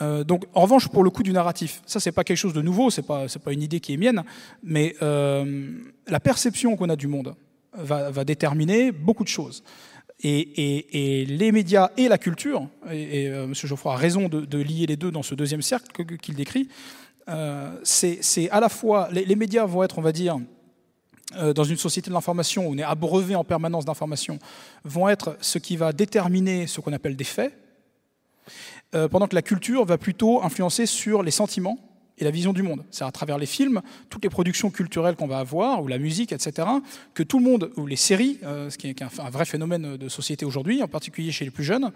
[0.01, 2.62] Euh, donc, en revanche, pour le coup du narratif, ça c'est pas quelque chose de
[2.62, 4.23] nouveau, c'est pas pas une idée qui est mienne,
[4.63, 5.71] mais euh,
[6.07, 7.36] la perception qu'on a du monde
[7.73, 9.63] va, déterminer beaucoup de choses.
[10.23, 13.53] Et, les médias et la culture, et, euh, M.
[13.53, 16.69] Geoffroy a raison de, lier les deux dans ce deuxième cercle qu'il décrit,
[17.83, 20.38] c'est à la fois les, les, médias vont être, on va dire,
[21.55, 24.39] dans une société de l'information où on est abreuvé en permanence d'informations,
[24.86, 27.53] vont être ce qui va déterminer ce qu'on appelle des faits
[28.95, 31.78] euh, pendant que la culture va plutôt influencer sur les sentiments
[32.17, 32.84] et la vision du monde.
[32.89, 36.32] C'est à travers les films, toutes les productions culturelles qu'on va avoir, ou la musique,
[36.32, 36.67] etc.,
[37.13, 40.10] que tout le monde, ou les séries, euh, ce qui est un, vrai phénomène de
[40.10, 41.91] société aujourd'hui, en particulier chez les plus jeunes,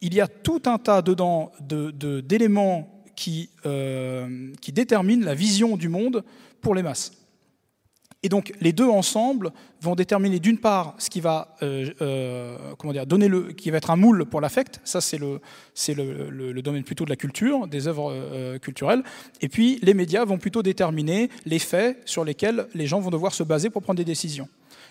[0.00, 2.98] il y a tout un tas dedans d'éléments
[3.66, 6.24] euh, qui déterminent la vision du monde
[6.60, 7.12] pour les masses.
[8.24, 13.28] Et donc les deux ensemble vont déterminer d'une part ce qui va, euh, euh, donner
[13.28, 14.80] le, qui va être un moule pour l'affect.
[14.82, 19.04] Ça c'est le, domaine plutôt de la culture, des œuvres euh, culturelles.
[19.40, 23.32] Et puis les médias vont plutôt déterminer les faits sur lesquels les gens vont devoir
[23.34, 24.48] se baser pour prendre des décisions.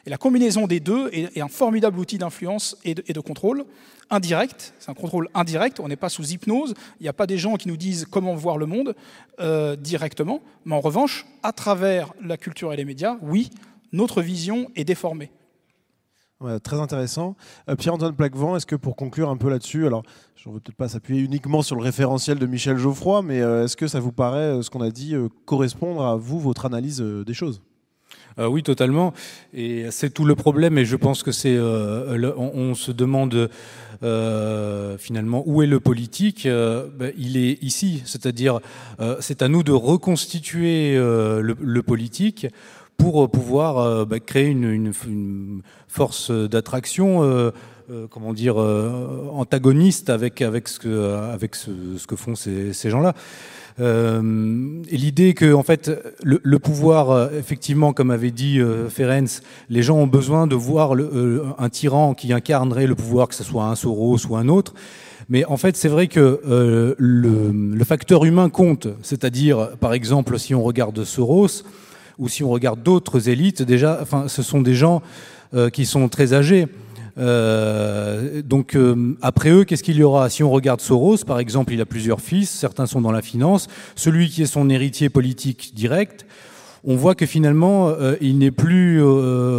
[0.07, 3.65] Et la combinaison des deux est, un formidable outil d'influence et, de, contrôle
[4.09, 4.73] indirect.
[4.79, 5.81] C'est un contrôle indirect.
[5.81, 6.75] On n'est pas sous hypnose.
[7.01, 8.95] Il n'y a pas des gens qui nous disent comment voir le monde
[9.41, 10.39] euh, directement.
[10.63, 13.49] Mais en revanche, à travers la culture et les médias, oui,
[13.91, 15.29] notre vision est déformée.
[16.63, 17.35] très intéressant.
[17.67, 20.03] Euh, Pierre-Antoine Plaquevent, est-ce que pour conclure un peu là-dessus, alors
[20.37, 23.65] je ne veux peut-être pas s'appuyer uniquement sur le référentiel de Michel Geoffroy, mais euh,
[23.65, 27.33] est-ce que ça vous paraît, ce qu'on a dit, correspondre à vous, votre analyse des
[27.33, 27.61] choses?
[28.39, 29.13] Euh, oui, totalement.
[29.53, 30.77] Et c'est tout le problème.
[30.77, 33.49] Et je pense que c'est, euh, on, se demande
[34.03, 36.47] euh, finalement où est le politique.
[36.47, 38.59] Ben, il est ici, c'est-à-dire
[39.19, 42.47] c'est à nous de reconstituer le, politique
[42.97, 44.91] pour pouvoir ben, créer une,
[45.87, 47.51] force d'attraction.
[48.09, 53.13] comment dire, antagoniste avec, avec, ce, que, avec ce, que font ces, ces gens-là.
[53.79, 55.91] Euh, et l'idée que, en fait,
[56.23, 60.93] le, pouvoir, euh, effectivement, comme avait dit euh, Ferenc, les gens ont besoin de voir
[61.59, 64.73] un tyran qui incarnerait le pouvoir, que ce soit un Soros ou un autre.
[65.29, 66.95] Mais en fait, c'est vrai que le,
[67.51, 68.87] le, facteur humain compte.
[69.01, 71.63] C'est-à-dire, par exemple, si on regarde Soros
[72.17, 75.01] ou si on regarde d'autres élites, déjà, enfin, ce sont des gens
[75.73, 76.67] qui sont très âgés.
[77.17, 81.73] Euh, donc euh, après eux, qu'est-ce qu'il y aura Si on regarde Soros, par exemple,
[81.73, 83.67] il a plusieurs fils, certains sont dans la finance.
[83.95, 86.25] Celui qui est son héritier politique direct,
[86.83, 89.01] on voit que finalement, euh, il n'est plus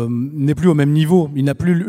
[0.08, 1.30] n'est plus au même niveau.
[1.34, 1.84] Il n'a plus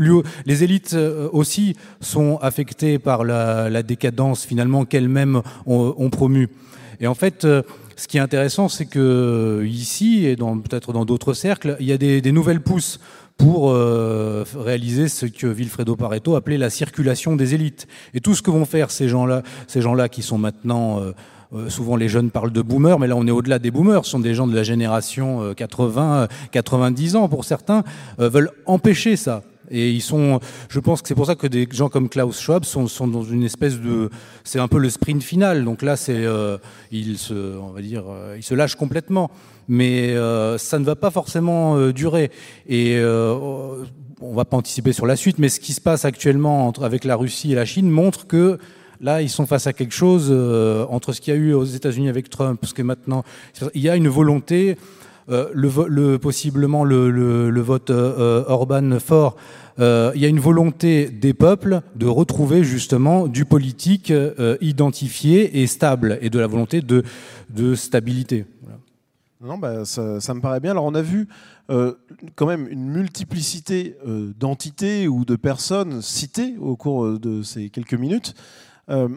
[0.46, 0.96] les élites
[1.32, 6.50] aussi sont affectées par la, décadence finalement qu'elles-mêmes ont, ont promu.
[7.00, 7.48] Et en fait.
[8.00, 11.98] ce qui est intéressant, c'est que ici et peut-être dans d'autres cercles, il y a
[11.98, 12.98] des nouvelles pousses
[13.40, 17.88] pour euh, réaliser ce que Vilfredo Pareto appelait la circulation des élites.
[18.14, 21.14] Et tout ce que vont faire ces gens-là, ces gens-là qui sont maintenant euh,
[21.56, 24.12] euh, souvent les jeunes parlent de boomers, mais là on est au-delà des boomers, ce
[24.12, 27.84] sont des gens de la génération 80, 90 ans pour certains,
[28.20, 29.42] veulent empêcher ça.
[29.72, 32.64] Et ils sont, je pense que c'est pour ça que des gens comme Klaus Schwab
[32.64, 34.10] sont, dans une espèce de,
[34.44, 35.64] c'est un peu le sprint final.
[35.64, 36.58] Donc là, c'est, euh,
[36.92, 39.30] il se, on va dire, euh, il se lâche complètement.
[39.68, 42.32] Mais euh, ça ne va pas forcément euh, durer.
[42.68, 43.36] Et euh,
[44.22, 47.04] on va pas anticiper sur la suite, mais ce qui se passe actuellement entre, avec
[47.04, 48.58] la Russie et la Chine montre que
[49.02, 51.64] Là, ils sont face à quelque chose euh, entre ce qu'il y a eu aux
[51.64, 53.24] États-Unis avec Trump, parce que maintenant,
[53.74, 54.78] il y a une volonté,
[55.30, 59.36] le, le, possiblement le, vote euh, Orban fort,
[59.80, 65.62] euh, il y a une volonté des peuples de retrouver justement du politique euh, identifié
[65.62, 67.04] et stable, et de la volonté de,
[67.50, 68.46] de stabilité.
[69.42, 70.72] Non, bah, ça, me paraît bien.
[70.72, 71.30] Alors, on a vu
[71.70, 71.94] euh,
[72.36, 77.94] quand même une multiplicité euh, d'entités ou de personnes citées au cours de ces quelques
[77.94, 78.34] minutes.
[78.90, 79.08] Euh,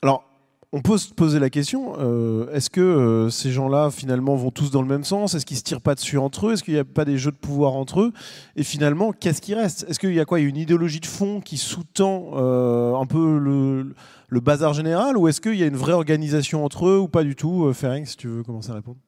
[0.00, 0.24] alors,
[0.72, 4.70] on peut se poser la question euh, est-ce que euh, ces gens-là, finalement, vont tous
[4.70, 5.34] dans le même sens?
[5.34, 6.52] Est-ce qu'ils ne se tirent pas dessus entre eux?
[6.52, 8.12] Est-ce qu'il n'y a pas des jeux de pouvoir entre eux?
[8.54, 9.86] Et finalement, qu'est-ce qui reste?
[9.88, 10.40] Est-ce qu'il y a quoi?
[10.40, 15.16] Il y a une idéologie de fond qui sous-tend euh, un peu le, bazar général?
[15.16, 17.72] Ou est-ce qu'il y a une vraie organisation entre eux ou pas du tout?
[17.72, 18.98] Fering, si tu veux commencer à répondre.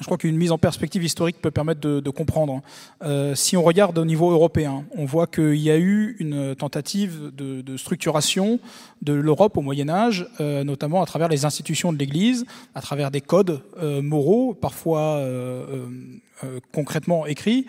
[0.00, 2.62] Je crois qu'une mise en perspective historique peut permettre de, comprendre.
[3.02, 7.30] Euh, si on regarde au niveau européen, on voit qu'il y a eu une tentative
[7.32, 8.58] de, structuration
[9.02, 13.12] de l'Europe au Moyen Âge, euh, notamment à travers les institutions de l'Église, à travers
[13.12, 15.24] des codes euh, moraux, parfois
[16.72, 17.66] concrètement écrits.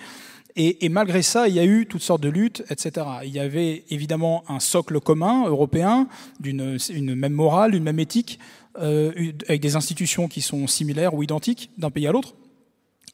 [0.57, 3.05] Et, et, malgré ça, il y a eu toutes sortes de luttes, etc.
[3.25, 6.07] Il y avait évidemment un socle commun européen,
[6.39, 8.39] d'une une même morale, une même éthique,
[8.79, 12.35] euh, avec des institutions qui sont similaires ou identiques d'un pays à l'autre.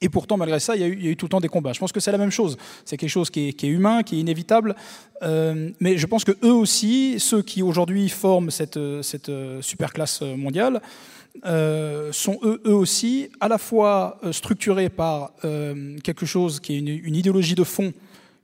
[0.04, 1.74] Et pourtant, malgré ça, il y, a eu, tout le temps des combats.
[1.74, 2.58] Je pense que c'est la même chose.
[2.86, 4.76] C'est quelque chose qui est, humain, qui est inévitable.
[5.22, 10.82] Euh, mais je pense que eux aussi, ceux qui aujourd'hui forment cette, cette superclasse mondiale,
[11.46, 17.16] euh, sont eux, aussi à la fois structurés par euh, quelque chose qui est une
[17.16, 17.94] idéologie de fond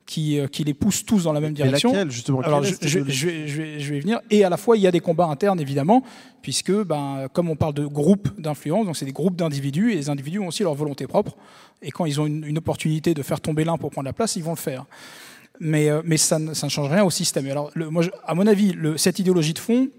[0.07, 1.91] qui, qui, les pousse tous dans la même direction.
[1.91, 4.19] Laquelle, justement, Alors, je, je, je, vais, je, vais, je vais y venir.
[4.31, 6.01] Et à la fois, il y a des combats internes, évidemment,
[6.41, 10.09] puisque, ben, comme on parle de groupes d'influence, donc c'est des groupes d'individus, et les
[10.09, 11.35] individus ont aussi leur volonté propre.
[11.81, 14.35] Et quand ils ont une, une opportunité de faire tomber l'un pour prendre la place,
[14.35, 14.85] ils vont le faire.
[15.59, 17.47] Mais, euh, mais ça, ça, ne change rien au système.
[17.47, 19.89] Alors, le, moi, à mon avis, le, cette idéologie de fond,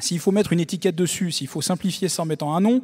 [0.00, 2.82] s'il faut mettre une étiquette dessus, s'il faut simplifier ça en mettant un nom,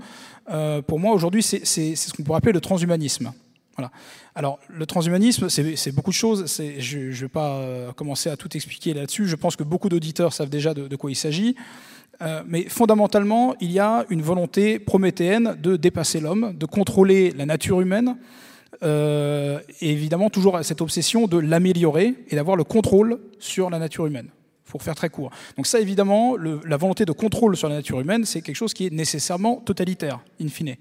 [0.50, 3.32] euh, pour moi, aujourd'hui, c'est ce qu'on pourrait appeler le transhumanisme.
[3.76, 3.90] Voilà.
[4.34, 6.44] Alors, le transhumanisme, c'est beaucoup de choses.
[6.78, 9.26] Je ne vais pas euh, commencer à tout expliquer là-dessus.
[9.26, 11.56] Je pense que beaucoup d'auditeurs savent déjà de, quoi il s'agit.
[12.22, 17.46] Euh, mais fondamentalement, il y a une volonté prométhéenne de dépasser l'homme, de contrôler la
[17.46, 18.16] nature humaine,
[18.82, 24.06] euh, et évidemment toujours cette obsession de l'améliorer et d'avoir le contrôle sur la nature
[24.06, 24.28] humaine
[24.66, 25.30] pour faire très court.
[25.56, 28.86] Donc ça, évidemment, la volonté de contrôle sur la nature humaine, c'est quelque chose qui
[28.86, 30.76] est nécessairement totalitaire, in fine.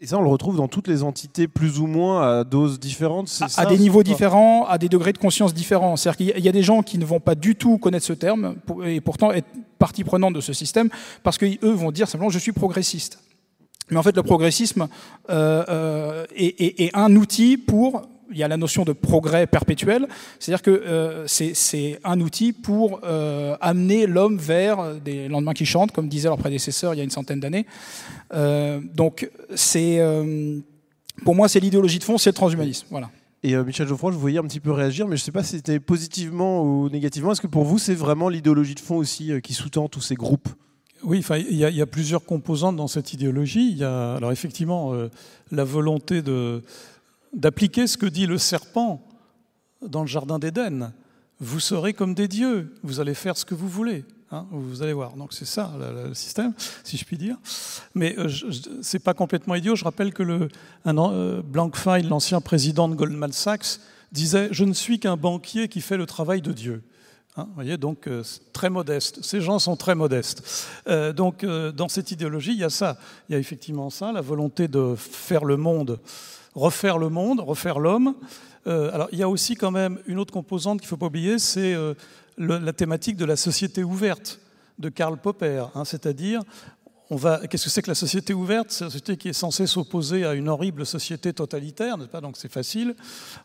[0.00, 3.28] Et ça, on le retrouve dans toutes les entités, plus ou moins à doses différentes
[3.40, 5.96] À, ça, à des niveaux différents, à des degrés de conscience différents.
[5.96, 8.56] C'est-à-dire qu'il y a des gens qui ne vont pas du tout connaître ce terme
[8.84, 9.48] et pourtant être
[9.78, 10.88] partie prenante de ce système
[11.22, 13.20] parce qu'eux vont dire simplement je suis progressiste.
[13.90, 14.88] Mais en fait, le progressisme
[15.30, 19.46] euh, euh, est, est, est un outil pour il y a la notion de progrès
[19.46, 20.06] perpétuel,
[20.38, 25.92] c'est-à-dire que euh, c'est un outil pour euh, amener l'homme vers des lendemains qui chantent,
[25.92, 27.66] comme disaient leurs prédécesseurs il y a une centaine d'années.
[28.34, 30.58] Euh, donc c'est, euh,
[31.24, 32.86] pour moi, c'est l'idéologie de fond, c'est le transhumanisme.
[32.90, 33.10] Voilà.
[33.42, 35.32] Et euh, Michel Geoffroy, je vous voyais un petit peu réagir, mais je ne sais
[35.32, 37.32] pas si c'était positivement ou négativement.
[37.32, 40.48] Est-ce que pour vous, c'est vraiment l'idéologie de fond aussi qui sous-tend tous ces groupes?
[41.04, 43.70] Oui, enfin, il y, y, a plusieurs composantes dans cette idéologie.
[43.70, 45.08] Il y a, alors effectivement, euh,
[45.52, 46.62] la volonté de,
[47.32, 49.06] d'appliquer ce que dit le serpent
[49.82, 50.92] dans le jardin d'Éden.
[51.40, 54.04] Vous serez comme des dieux, vous allez faire ce que vous voulez.
[54.30, 55.14] Hein, vous allez voir.
[55.14, 56.52] Donc c'est ça le, système,
[56.84, 57.36] si je puis dire.
[57.94, 58.28] Mais euh,
[58.82, 59.74] c'est pas complètement idiot.
[59.74, 60.48] Je rappelle que le
[60.86, 63.80] euh, Blankfein, l'ancien président de Goldman Sachs,
[64.12, 66.82] disait Je ne suis qu'un banquier qui fait le travail de Dieu.
[67.38, 69.20] Hein, vous voyez, donc euh, très modeste.
[69.22, 70.42] Ces gens sont très modestes.
[70.88, 72.98] Euh, donc euh, dans cette idéologie, il y a ça.
[73.28, 76.00] Il y a effectivement ça, la volonté de faire le monde,
[76.56, 78.14] refaire le monde, refaire l'homme.
[78.66, 81.38] Alors il y a aussi quand même une autre composante qu'il ne faut pas oublier,
[81.38, 81.74] c'est
[82.36, 84.40] la thématique de la société ouverte
[84.78, 86.42] de Karl Popper, hein, c'est-à-dire
[87.10, 88.70] Qu'est-ce que c'est que la société ouverte?
[88.70, 92.20] C'est la société qui est censée s'opposer à une horrible société totalitaire, n'est-ce pas?
[92.20, 92.94] Donc c'est facile.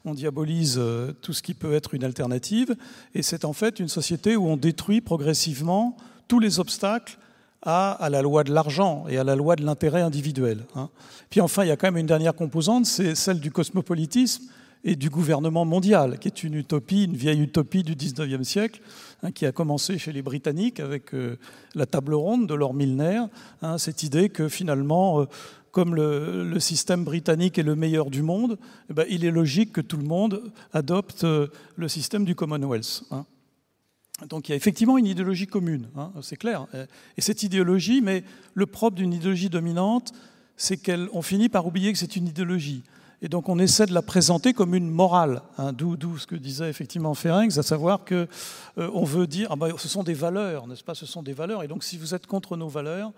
[0.03, 2.75] On diabolise euh, tout ce qui peut être une alternative,
[3.15, 5.95] et c'est en fait une société où on détruit progressivement
[6.27, 7.17] tous les obstacles
[7.61, 10.65] à, à la loi de l'argent et à la loi de l'intérêt individuel.
[10.75, 10.89] Hein.
[11.29, 14.43] Puis enfin, il y a quand même une dernière composante, c'est celle du cosmopolitisme
[14.83, 18.81] et du gouvernement mondial, qui est une utopie, une vieille utopie du 19e siècle,
[19.21, 21.37] hein, qui a commencé chez les Britanniques avec euh,
[21.73, 23.23] la table ronde de Lord Milner,
[23.61, 25.25] hein, cette idée que finalement, euh,
[25.71, 28.57] comme le, système britannique est le meilleur du monde,
[28.89, 33.03] eh ben, il est logique que tout le monde adopte le système du Commonwealth.
[33.11, 33.25] Hein.
[34.29, 35.89] Donc il y a effectivement une idéologie commune,
[36.21, 36.67] c'est clair.
[37.17, 40.13] Et cette idéologie, mais le propre d'une idéologie dominante,
[40.55, 42.83] c'est qu'on finit par oublier que c'est une idéologie.
[43.23, 46.69] Et donc on essaie de la présenter comme une morale, hein, d'où, ce que disait
[46.69, 48.27] effectivement Ferenc, à savoir que
[48.77, 51.31] euh, on veut dire, ah ben, ce sont des valeurs, n'est-ce pas Ce sont des
[51.31, 51.63] valeurs.
[51.63, 53.13] Et donc si vous êtes contre nos valeurs,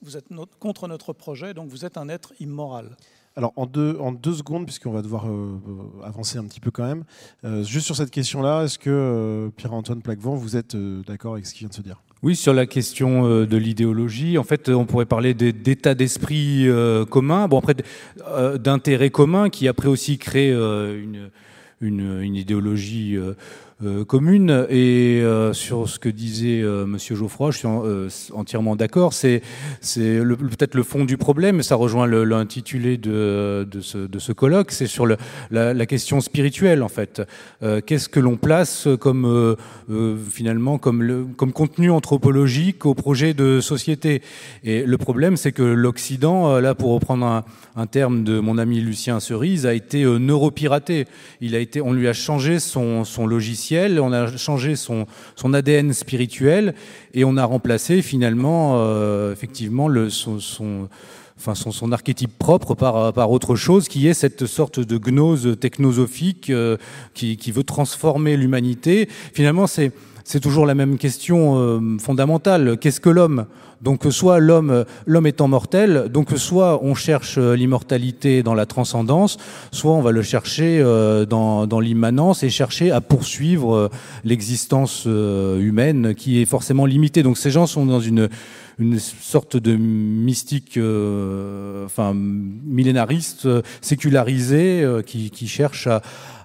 [0.00, 2.96] vous êtes contre notre projet, donc vous êtes un être immoral.
[3.36, 3.94] Alors en deux,
[4.32, 5.60] secondes, puisqu'on va devoir euh,
[6.04, 7.04] avancer un petit peu quand même,
[7.44, 11.60] euh, juste sur cette question-là, est-ce que Pierre-Antoine Plaquevent, vous êtes d'accord avec ce qui
[11.60, 12.00] vient de se dire?
[12.22, 17.06] Oui, sur la question euh, de l'idéologie, en fait, on pourrait parler d'état d'esprit euh,
[17.06, 17.74] commun, bon après
[18.28, 21.30] euh, d'intérêt commun qui après aussi crée une,
[21.80, 23.16] une, une idéologie
[23.82, 24.66] euh, commune.
[24.68, 27.58] Et euh, sur ce que disait euh, Monsieur Geoffroy, je
[28.08, 29.14] suis entièrement d'accord.
[29.14, 29.40] C'est
[29.80, 34.70] peut-être le fond du problème, mais ça rejoint l'intitulé de, ce, colloque.
[34.72, 37.22] C'est sur la, question spirituelle, en fait.
[37.86, 39.56] Qu'est-ce que l'on place comme
[40.30, 44.22] finalement comme, contenu anthropologique au projet de société?
[44.62, 47.44] Et le problème, c'est que l'Occident, là, pour reprendre
[47.76, 51.06] un, terme de mon ami Lucien Cerise, a été neuropiraté.
[51.40, 55.06] Il a été, on lui a changé son logiciel on a changé son,
[55.52, 56.74] ADN spirituel
[57.14, 64.06] et on a remplacé finalement euh, effectivement son, archétype propre par, par autre chose, qui
[64.08, 66.76] est cette sorte de gnose technosophique euh,
[67.14, 69.08] qui, qui, veut transformer l'humanité.
[69.32, 69.92] Finalement, c'est
[70.24, 72.76] c'est toujours la même question euh, fondamentale.
[72.78, 73.46] Qu'est-ce que l'homme?
[73.82, 79.38] Donc soit l'homme, l'homme étant mortel, donc soit on cherche euh, l'immortalité dans la transcendance,
[79.72, 83.90] soit on va le chercher euh, dans, l'immanence et chercher à poursuivre
[84.22, 87.22] l'existence humaine qui est forcément limitée.
[87.22, 88.28] Donc ces gens sont dans une
[88.78, 90.78] une sorte de mystique,
[91.84, 93.46] enfin millénariste,
[93.82, 96.00] sécularisé, qui, qui cherche à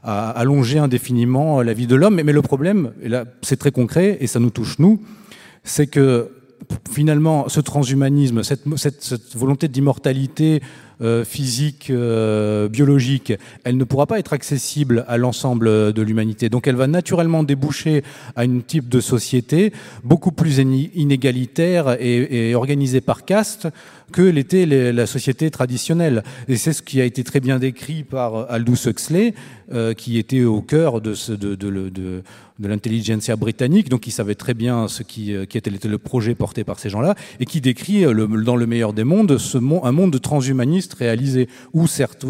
[0.06, 2.22] à allonger indéfiniment la vie de l'homme.
[2.24, 5.02] Mais, le problème, et là c'est très concret et ça nous touche nous,
[5.64, 6.30] c'est que
[6.92, 10.62] finalement ce transhumanisme, cette, cette, volonté d'immortalité
[11.26, 16.50] physique, euh, biologique, elle ne pourra pas être accessible à l'ensemble de l'humanité.
[16.50, 18.04] Donc elle va naturellement déboucher
[18.36, 23.68] à un type de société beaucoup plus inégalitaire et, organisée par caste
[24.12, 26.24] que l'était la société traditionnelle.
[26.48, 29.34] Et c'est ce qui a été très bien décrit par Aldous Huxley,
[29.74, 31.16] euh, qui était au cœur de,
[32.60, 36.64] l'intelligentsia britannique, donc il savait très bien ce qui, euh, qui était, le projet porté
[36.64, 39.40] par ces gens-là, et qui décrit euh, dans le meilleur des mondes
[39.84, 42.26] un monde transhumaniste réalisé, ou certes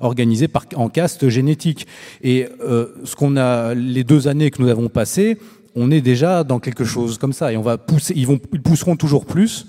[0.00, 1.86] organisé par, en caste génétique.
[2.22, 5.38] Et euh, ce qu'on a, les deux années que nous avons passées,
[5.74, 8.62] on est déjà dans quelque chose comme ça, et on va pousser, ils, vont, ils
[8.62, 9.66] pousseront toujours plus.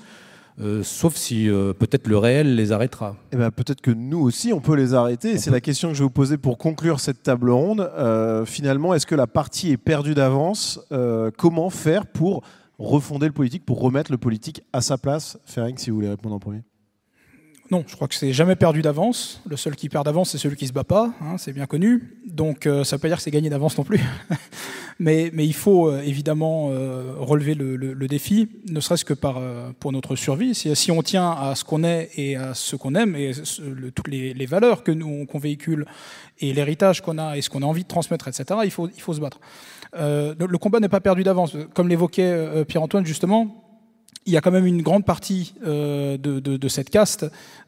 [0.59, 3.15] Euh, sauf si euh, peut-être le réel les arrêtera.
[3.31, 5.37] Eh ben, peut-être que nous aussi, on peut les arrêter.
[5.37, 7.89] C'est la question que je vais vous poser pour conclure cette table ronde.
[7.97, 10.79] Euh, finalement, est-ce que la partie est perdue d'avance?
[11.37, 12.43] Comment faire pour
[12.77, 15.37] refonder le politique, pour remettre le politique à sa place?
[15.45, 16.61] Ferenc, si vous voulez répondre en premier.
[17.71, 19.41] Non, je crois que c'est jamais perdu d'avance.
[19.47, 22.17] Le seul qui perd d'avance, c'est celui qui se bat pas, hein, c'est bien connu.
[22.25, 24.01] Donc ça ne veut pas dire que c'est gagné d'avance non plus.
[25.01, 30.15] Mais, il faut euh, évidemment euh, relever le, défi, ne serait-ce que euh, pour notre
[30.15, 30.53] survie.
[30.53, 33.31] Si, on tient à ce qu'on est et à ce qu'on aime, et
[33.95, 35.87] toutes les, valeurs que nous qu'on véhicule,
[36.39, 39.01] et l'héritage qu'on a et ce qu'on a envie de transmettre, etc., il faut, il
[39.01, 39.39] faut se battre.
[39.93, 41.57] le combat n'est pas perdu d'avance.
[41.73, 43.70] Comme l'évoquait Pierre-Antoine justement,
[44.25, 47.25] il y a quand même une grande partie de, cette caste,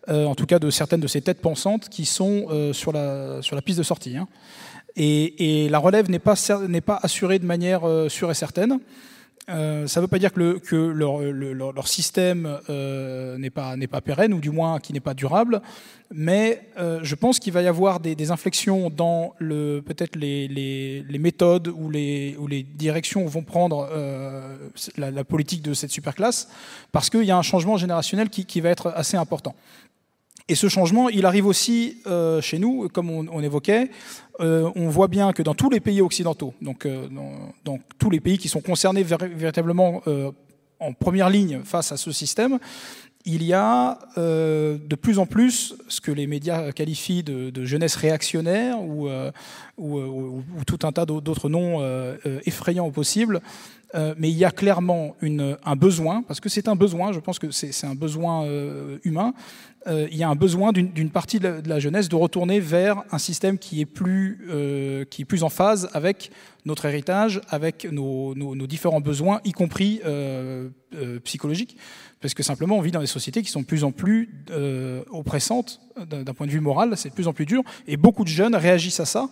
[0.08, 3.62] en tout cas de certaines de ces têtes pensantes, qui sont sur, la, sur la
[3.62, 4.18] piste de sortie.
[4.18, 4.28] Hein.
[4.96, 6.36] Et, la relève n'est pas,
[6.86, 8.80] pas assurée de manière euh, sûre et certaine.
[9.50, 13.76] Euh, ça ne veut pas dire que, le, que leur, leur, système euh, n'est pas,
[13.92, 15.62] pas pérenne, ou du moins qui n'est pas durable,
[16.14, 21.68] mais je pense qu'il va y avoir des, inflexions dans peut-être les, les, les, méthodes
[21.68, 23.90] ou les, ou les directions où vont prendre
[24.96, 26.48] la, la, politique de cette superclasse,
[26.92, 29.56] parce qu'il y a un changement générationnel qui, qui va être assez important.
[30.50, 33.90] Et ce changement, il arrive aussi euh, chez nous, comme on, évoquait.
[34.42, 37.08] Euh, on voit bien que dans tous les pays occidentaux, donc euh,
[37.64, 40.02] dans, tous les pays qui sont concernés véritablement
[40.80, 42.60] en première ligne face à ce système,
[43.26, 48.82] il y a de plus en plus ce que les médias qualifient de, jeunesse réactionnaire
[48.82, 49.10] ou,
[49.78, 51.82] ou, tout un tas d'autres noms
[52.46, 53.42] effrayants possibles.
[53.94, 57.52] mais il y a clairement un besoin, parce que c'est un besoin, je pense que
[57.52, 58.46] c'est un besoin
[59.04, 59.34] humain,
[59.88, 63.18] euh, il y a un besoin d'une partie de la, jeunesse de retourner vers un
[63.18, 66.32] système qui est plus, euh, qui est plus en phase avec
[66.66, 68.34] notre héritage, avec nos,
[68.66, 70.02] différents besoins, y compris
[70.96, 71.78] euh, psychologiques.
[72.22, 74.30] Parce que simplement, on vit dans des sociétés qui sont de plus en plus
[75.12, 78.30] oppressantes d'un point de vue moral, c'est de plus en plus dur, et beaucoup de
[78.30, 79.30] jeunes réagissent à ça.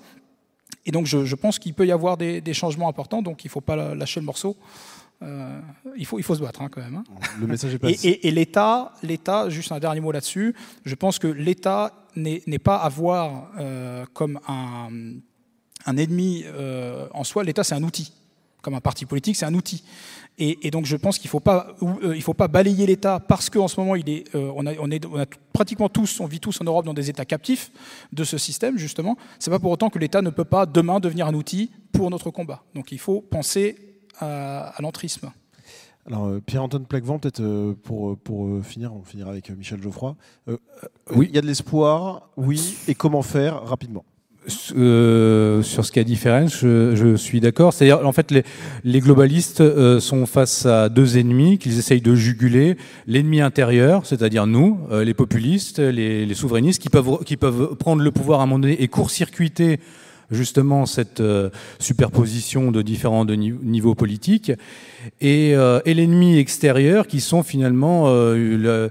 [0.86, 3.52] Et donc, je, pense qu'il peut y avoir des, des, changements importants, donc il ne
[3.52, 4.58] faut pas lâcher le morceau.
[5.24, 5.60] Euh,
[5.98, 6.96] il, faut, il faut se battre hein, quand même.
[6.96, 7.04] Hein.
[7.40, 8.08] Le message est passé.
[8.08, 12.78] Et, et, l'État, l'État, juste un dernier mot là-dessus, je pense que l'État n'est pas
[12.78, 14.90] à voir euh, comme un,
[15.86, 17.44] un ennemi euh, en soi.
[17.44, 18.14] L'État, c'est un outil.
[18.62, 19.84] Comme un parti politique, c'est un outil.
[20.38, 21.76] Et, donc je pense qu'il ne faut, pas,
[22.16, 25.06] il faut pas balayer l'État parce qu'en ce moment, il est, on, a, on, est,
[25.06, 27.72] on a pratiquement tous, on vit tous en Europe dans des États captifs
[28.12, 29.18] de ce système, justement.
[29.38, 32.10] Ce n'est pas pour autant que l'État ne peut pas demain devenir un outil pour
[32.10, 32.64] notre combat.
[32.74, 33.76] Donc il faut penser
[34.20, 35.32] à, l'entrisme.
[36.08, 40.16] Alors, euh, Pierre-Antoine Plaquevent, peut-être euh, pour, pour euh, finir, on finira avec Michel Geoffroy.
[41.16, 41.28] oui.
[41.30, 44.04] Il y a de l'espoir, oui, et comment faire rapidement?
[44.48, 47.74] Sur ce qu'a dit Ferenc, je, suis d'accord.
[47.74, 48.44] C'est-à-dire, en fait, les,
[48.84, 49.64] les globalistes
[50.00, 52.78] sont face à deux ennemis qu'ils essayent de juguler.
[53.08, 58.12] L'ennemi intérieur, c'est-à-dire nous, les populistes, les, les, souverainistes, qui peuvent, qui peuvent prendre le
[58.12, 59.80] pouvoir à un moment donné et court-circuiter
[60.32, 64.52] justement cette euh, superposition de différents niveaux politiques,
[65.20, 68.90] et, euh, et l'ennemi extérieur qui sont finalement euh,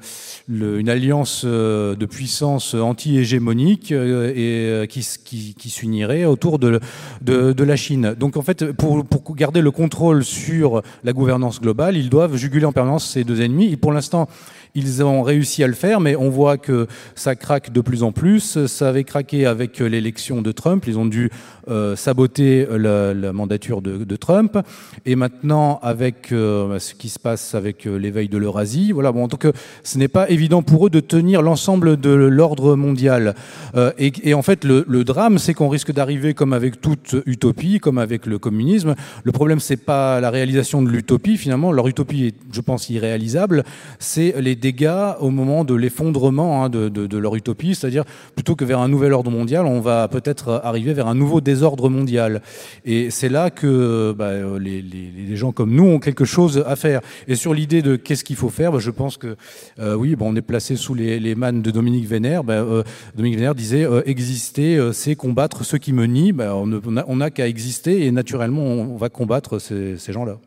[0.49, 6.80] une alliance de puissance anti-hégémonique et qui, s'unirait autour de,
[7.26, 8.14] la Chine.
[8.18, 12.66] Donc en fait, pour, pour garder le contrôle sur la gouvernance globale, ils doivent juguler
[12.66, 13.72] en permanence ces deux ennemis.
[13.72, 14.28] Et pour l'instant,
[14.75, 18.12] ils ont réussi à le faire, mais on voit que ça craque de plus en
[18.12, 18.66] plus.
[18.66, 20.85] Ça avait craqué avec l'élection de Trump.
[20.87, 21.31] Ils ont dû
[21.71, 24.59] euh, saboter la, la mandature de, Trump.
[25.07, 29.12] Et maintenant, avec euh, ce qui se passe avec euh, l'éveil de l'Eurasie, voilà.
[29.12, 29.47] Bon, donc,
[29.83, 33.35] ce n'est pas évident pour eux de tenir l'ensemble de l'ordre mondial.
[33.77, 37.99] Euh, et, en fait, le, drame, c'est qu'on risque d'arriver comme avec toute utopie, comme
[37.99, 38.95] avec le communisme.
[39.25, 41.37] Le problème, c'est pas la réalisation de l'utopie.
[41.37, 43.64] Finalement, leur utopie est, je pense, irréalisable.
[43.99, 48.05] C'est les dégâts au moment de l'effondrement hein, de, leur utopie, c'est-à-dire
[48.35, 51.60] plutôt que vers un nouvel ordre mondial, on va peut-être arriver vers un nouveau désordre
[51.89, 52.43] mondial.
[52.85, 57.01] Et c'est là que bah, les, gens comme nous ont quelque chose à faire.
[57.29, 59.37] Et sur l'idée de qu'est-ce qu'il faut faire, bah, je pense que
[59.79, 62.45] euh, oui, bon, on est placé sous les, les mannes de Dominique Vénère.
[62.45, 62.83] Bah, euh,
[63.15, 66.33] Dominique Vénère disait euh, exister, c'est combattre ceux qui me nient.
[66.33, 70.39] Bah, on n'a qu'à exister et naturellement on, va combattre ces, gens-là.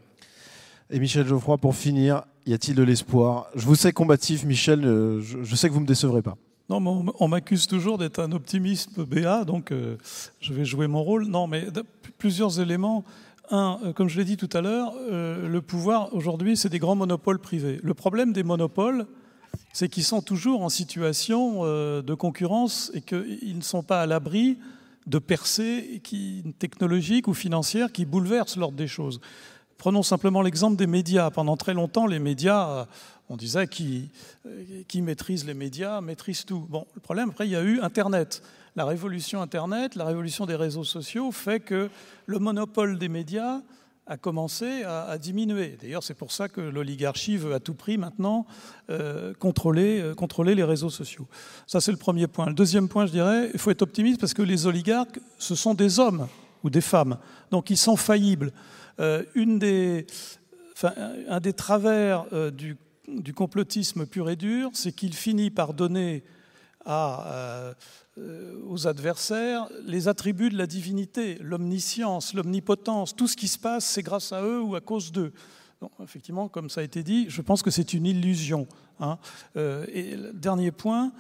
[0.90, 3.48] Et Michel Geoffroy, pour finir, y a-t-il de l'espoir?
[3.56, 6.38] Je vous sais combatif, Michel, euh, je, sais que vous ne me décevrez pas.
[6.70, 9.98] Non, mais on m'accuse toujours d'être un optimiste BA, donc euh,
[10.40, 11.26] je vais jouer mon rôle.
[11.26, 11.68] Non, mais
[12.18, 13.04] plusieurs éléments.
[13.52, 16.80] Un, euh, comme je l'ai dit tout à l'heure, euh, le pouvoir aujourd'hui, c'est des
[16.80, 17.80] grands monopoles privés.
[17.84, 19.06] Le problème des monopoles,
[19.74, 24.58] c'est qu'ils sont toujours en situation de concurrence et qu'ils ne sont pas à l'abri
[25.06, 26.02] de percées
[26.60, 29.20] technologiques ou financières qui bouleversent l'ordre des choses.
[29.84, 31.30] Prenons simplement l'exemple des médias.
[31.30, 32.88] Pendant très longtemps, les médias,
[33.28, 34.12] on disait qui,
[34.88, 36.66] qui maîtrise les médias, maîtrise tout.
[36.70, 38.44] Bon, le problème, après, il y a eu Internet.
[38.78, 41.90] La révolution Internet, la révolution des réseaux sociaux fait que
[42.28, 43.60] le monopole des médias
[44.08, 45.78] a commencé à, diminuer.
[45.82, 48.46] D'ailleurs, c'est pour ça que l'oligarchie veut à tout prix maintenant
[48.90, 51.28] euh, contrôler, euh, contrôler les réseaux sociaux.
[51.68, 52.46] Ça, c'est le premier point.
[52.46, 55.74] Le deuxième point, je dirais, il faut être optimiste parce que les oligarques, ce sont
[55.74, 56.30] des hommes
[56.64, 57.18] ou des femmes.
[57.52, 58.54] Donc, ils sont faillibles.
[59.00, 59.24] Euh,
[61.30, 62.78] un des travers euh, du,
[63.34, 66.24] complotisme pur et dur, c'est qu'il finit par donner
[66.88, 67.74] euh,
[68.68, 73.16] aux adversaires les attributs de la divinité, l'omniscience, l'omnipotence.
[73.16, 75.34] Tout ce qui se passe, c'est grâce à eux ou à cause d'eux.
[76.04, 78.68] effectivement, comme ça a été dit, je pense que c'est une illusion.
[79.00, 79.18] Hein.
[80.34, 81.12] Dernier point,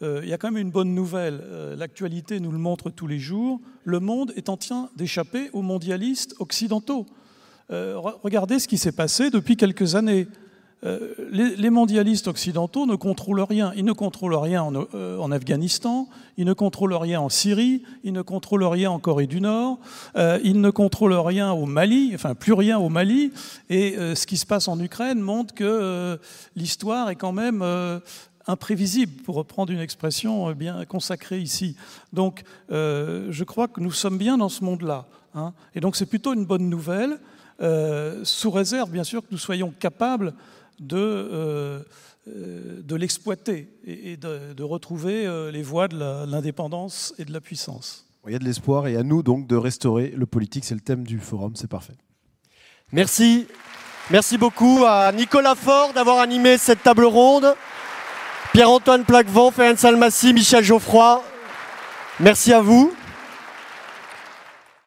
[0.00, 1.42] il y a quand même une bonne nouvelle.
[1.76, 3.60] L'actualité nous le montre tous les jours.
[3.84, 7.06] Le monde est en train d'échapper aux mondialistes occidentaux.
[7.72, 10.28] Euh, regardez ce qui s'est passé depuis quelques années.
[10.84, 13.72] Euh, les, mondialistes occidentaux ne contrôlent rien.
[13.76, 18.12] Ils ne contrôlent rien en, euh, en, Afghanistan, ils ne contrôlent rien en Syrie, ils
[18.12, 19.78] ne contrôlent rien en Corée du Nord,
[20.16, 23.32] ils ne contrôlent rien au Mali, enfin plus rien au Mali.
[23.70, 26.18] Et ce qui se passe en Ukraine montre que
[26.56, 27.64] l'histoire est quand même
[28.48, 31.76] imprévisible, pour reprendre une expression bien consacrée ici.
[32.12, 35.06] Donc je crois que nous sommes bien dans ce monde-là.
[35.36, 35.52] Hein.
[35.76, 37.20] Et donc c'est plutôt une bonne nouvelle.
[37.62, 40.34] Euh, sous réserve, bien sûr, que nous soyons capables
[40.80, 41.80] de, euh,
[42.26, 45.96] de l'exploiter et, et de, de, retrouver euh, les voies de
[46.26, 48.06] l'indépendance et de la puissance.
[48.26, 50.64] Il y a de l'espoir et à nous donc de restaurer le politique.
[50.64, 51.96] C'est le thème du forum, c'est parfait.
[52.90, 53.46] Merci.
[54.10, 57.54] Merci beaucoup à Nicolas Faure d'avoir animé cette table ronde.
[58.52, 61.22] Pierre-Antoine Plaquevent, Ferenc Salmassi, Michel Geoffroy,
[62.20, 62.92] merci à vous.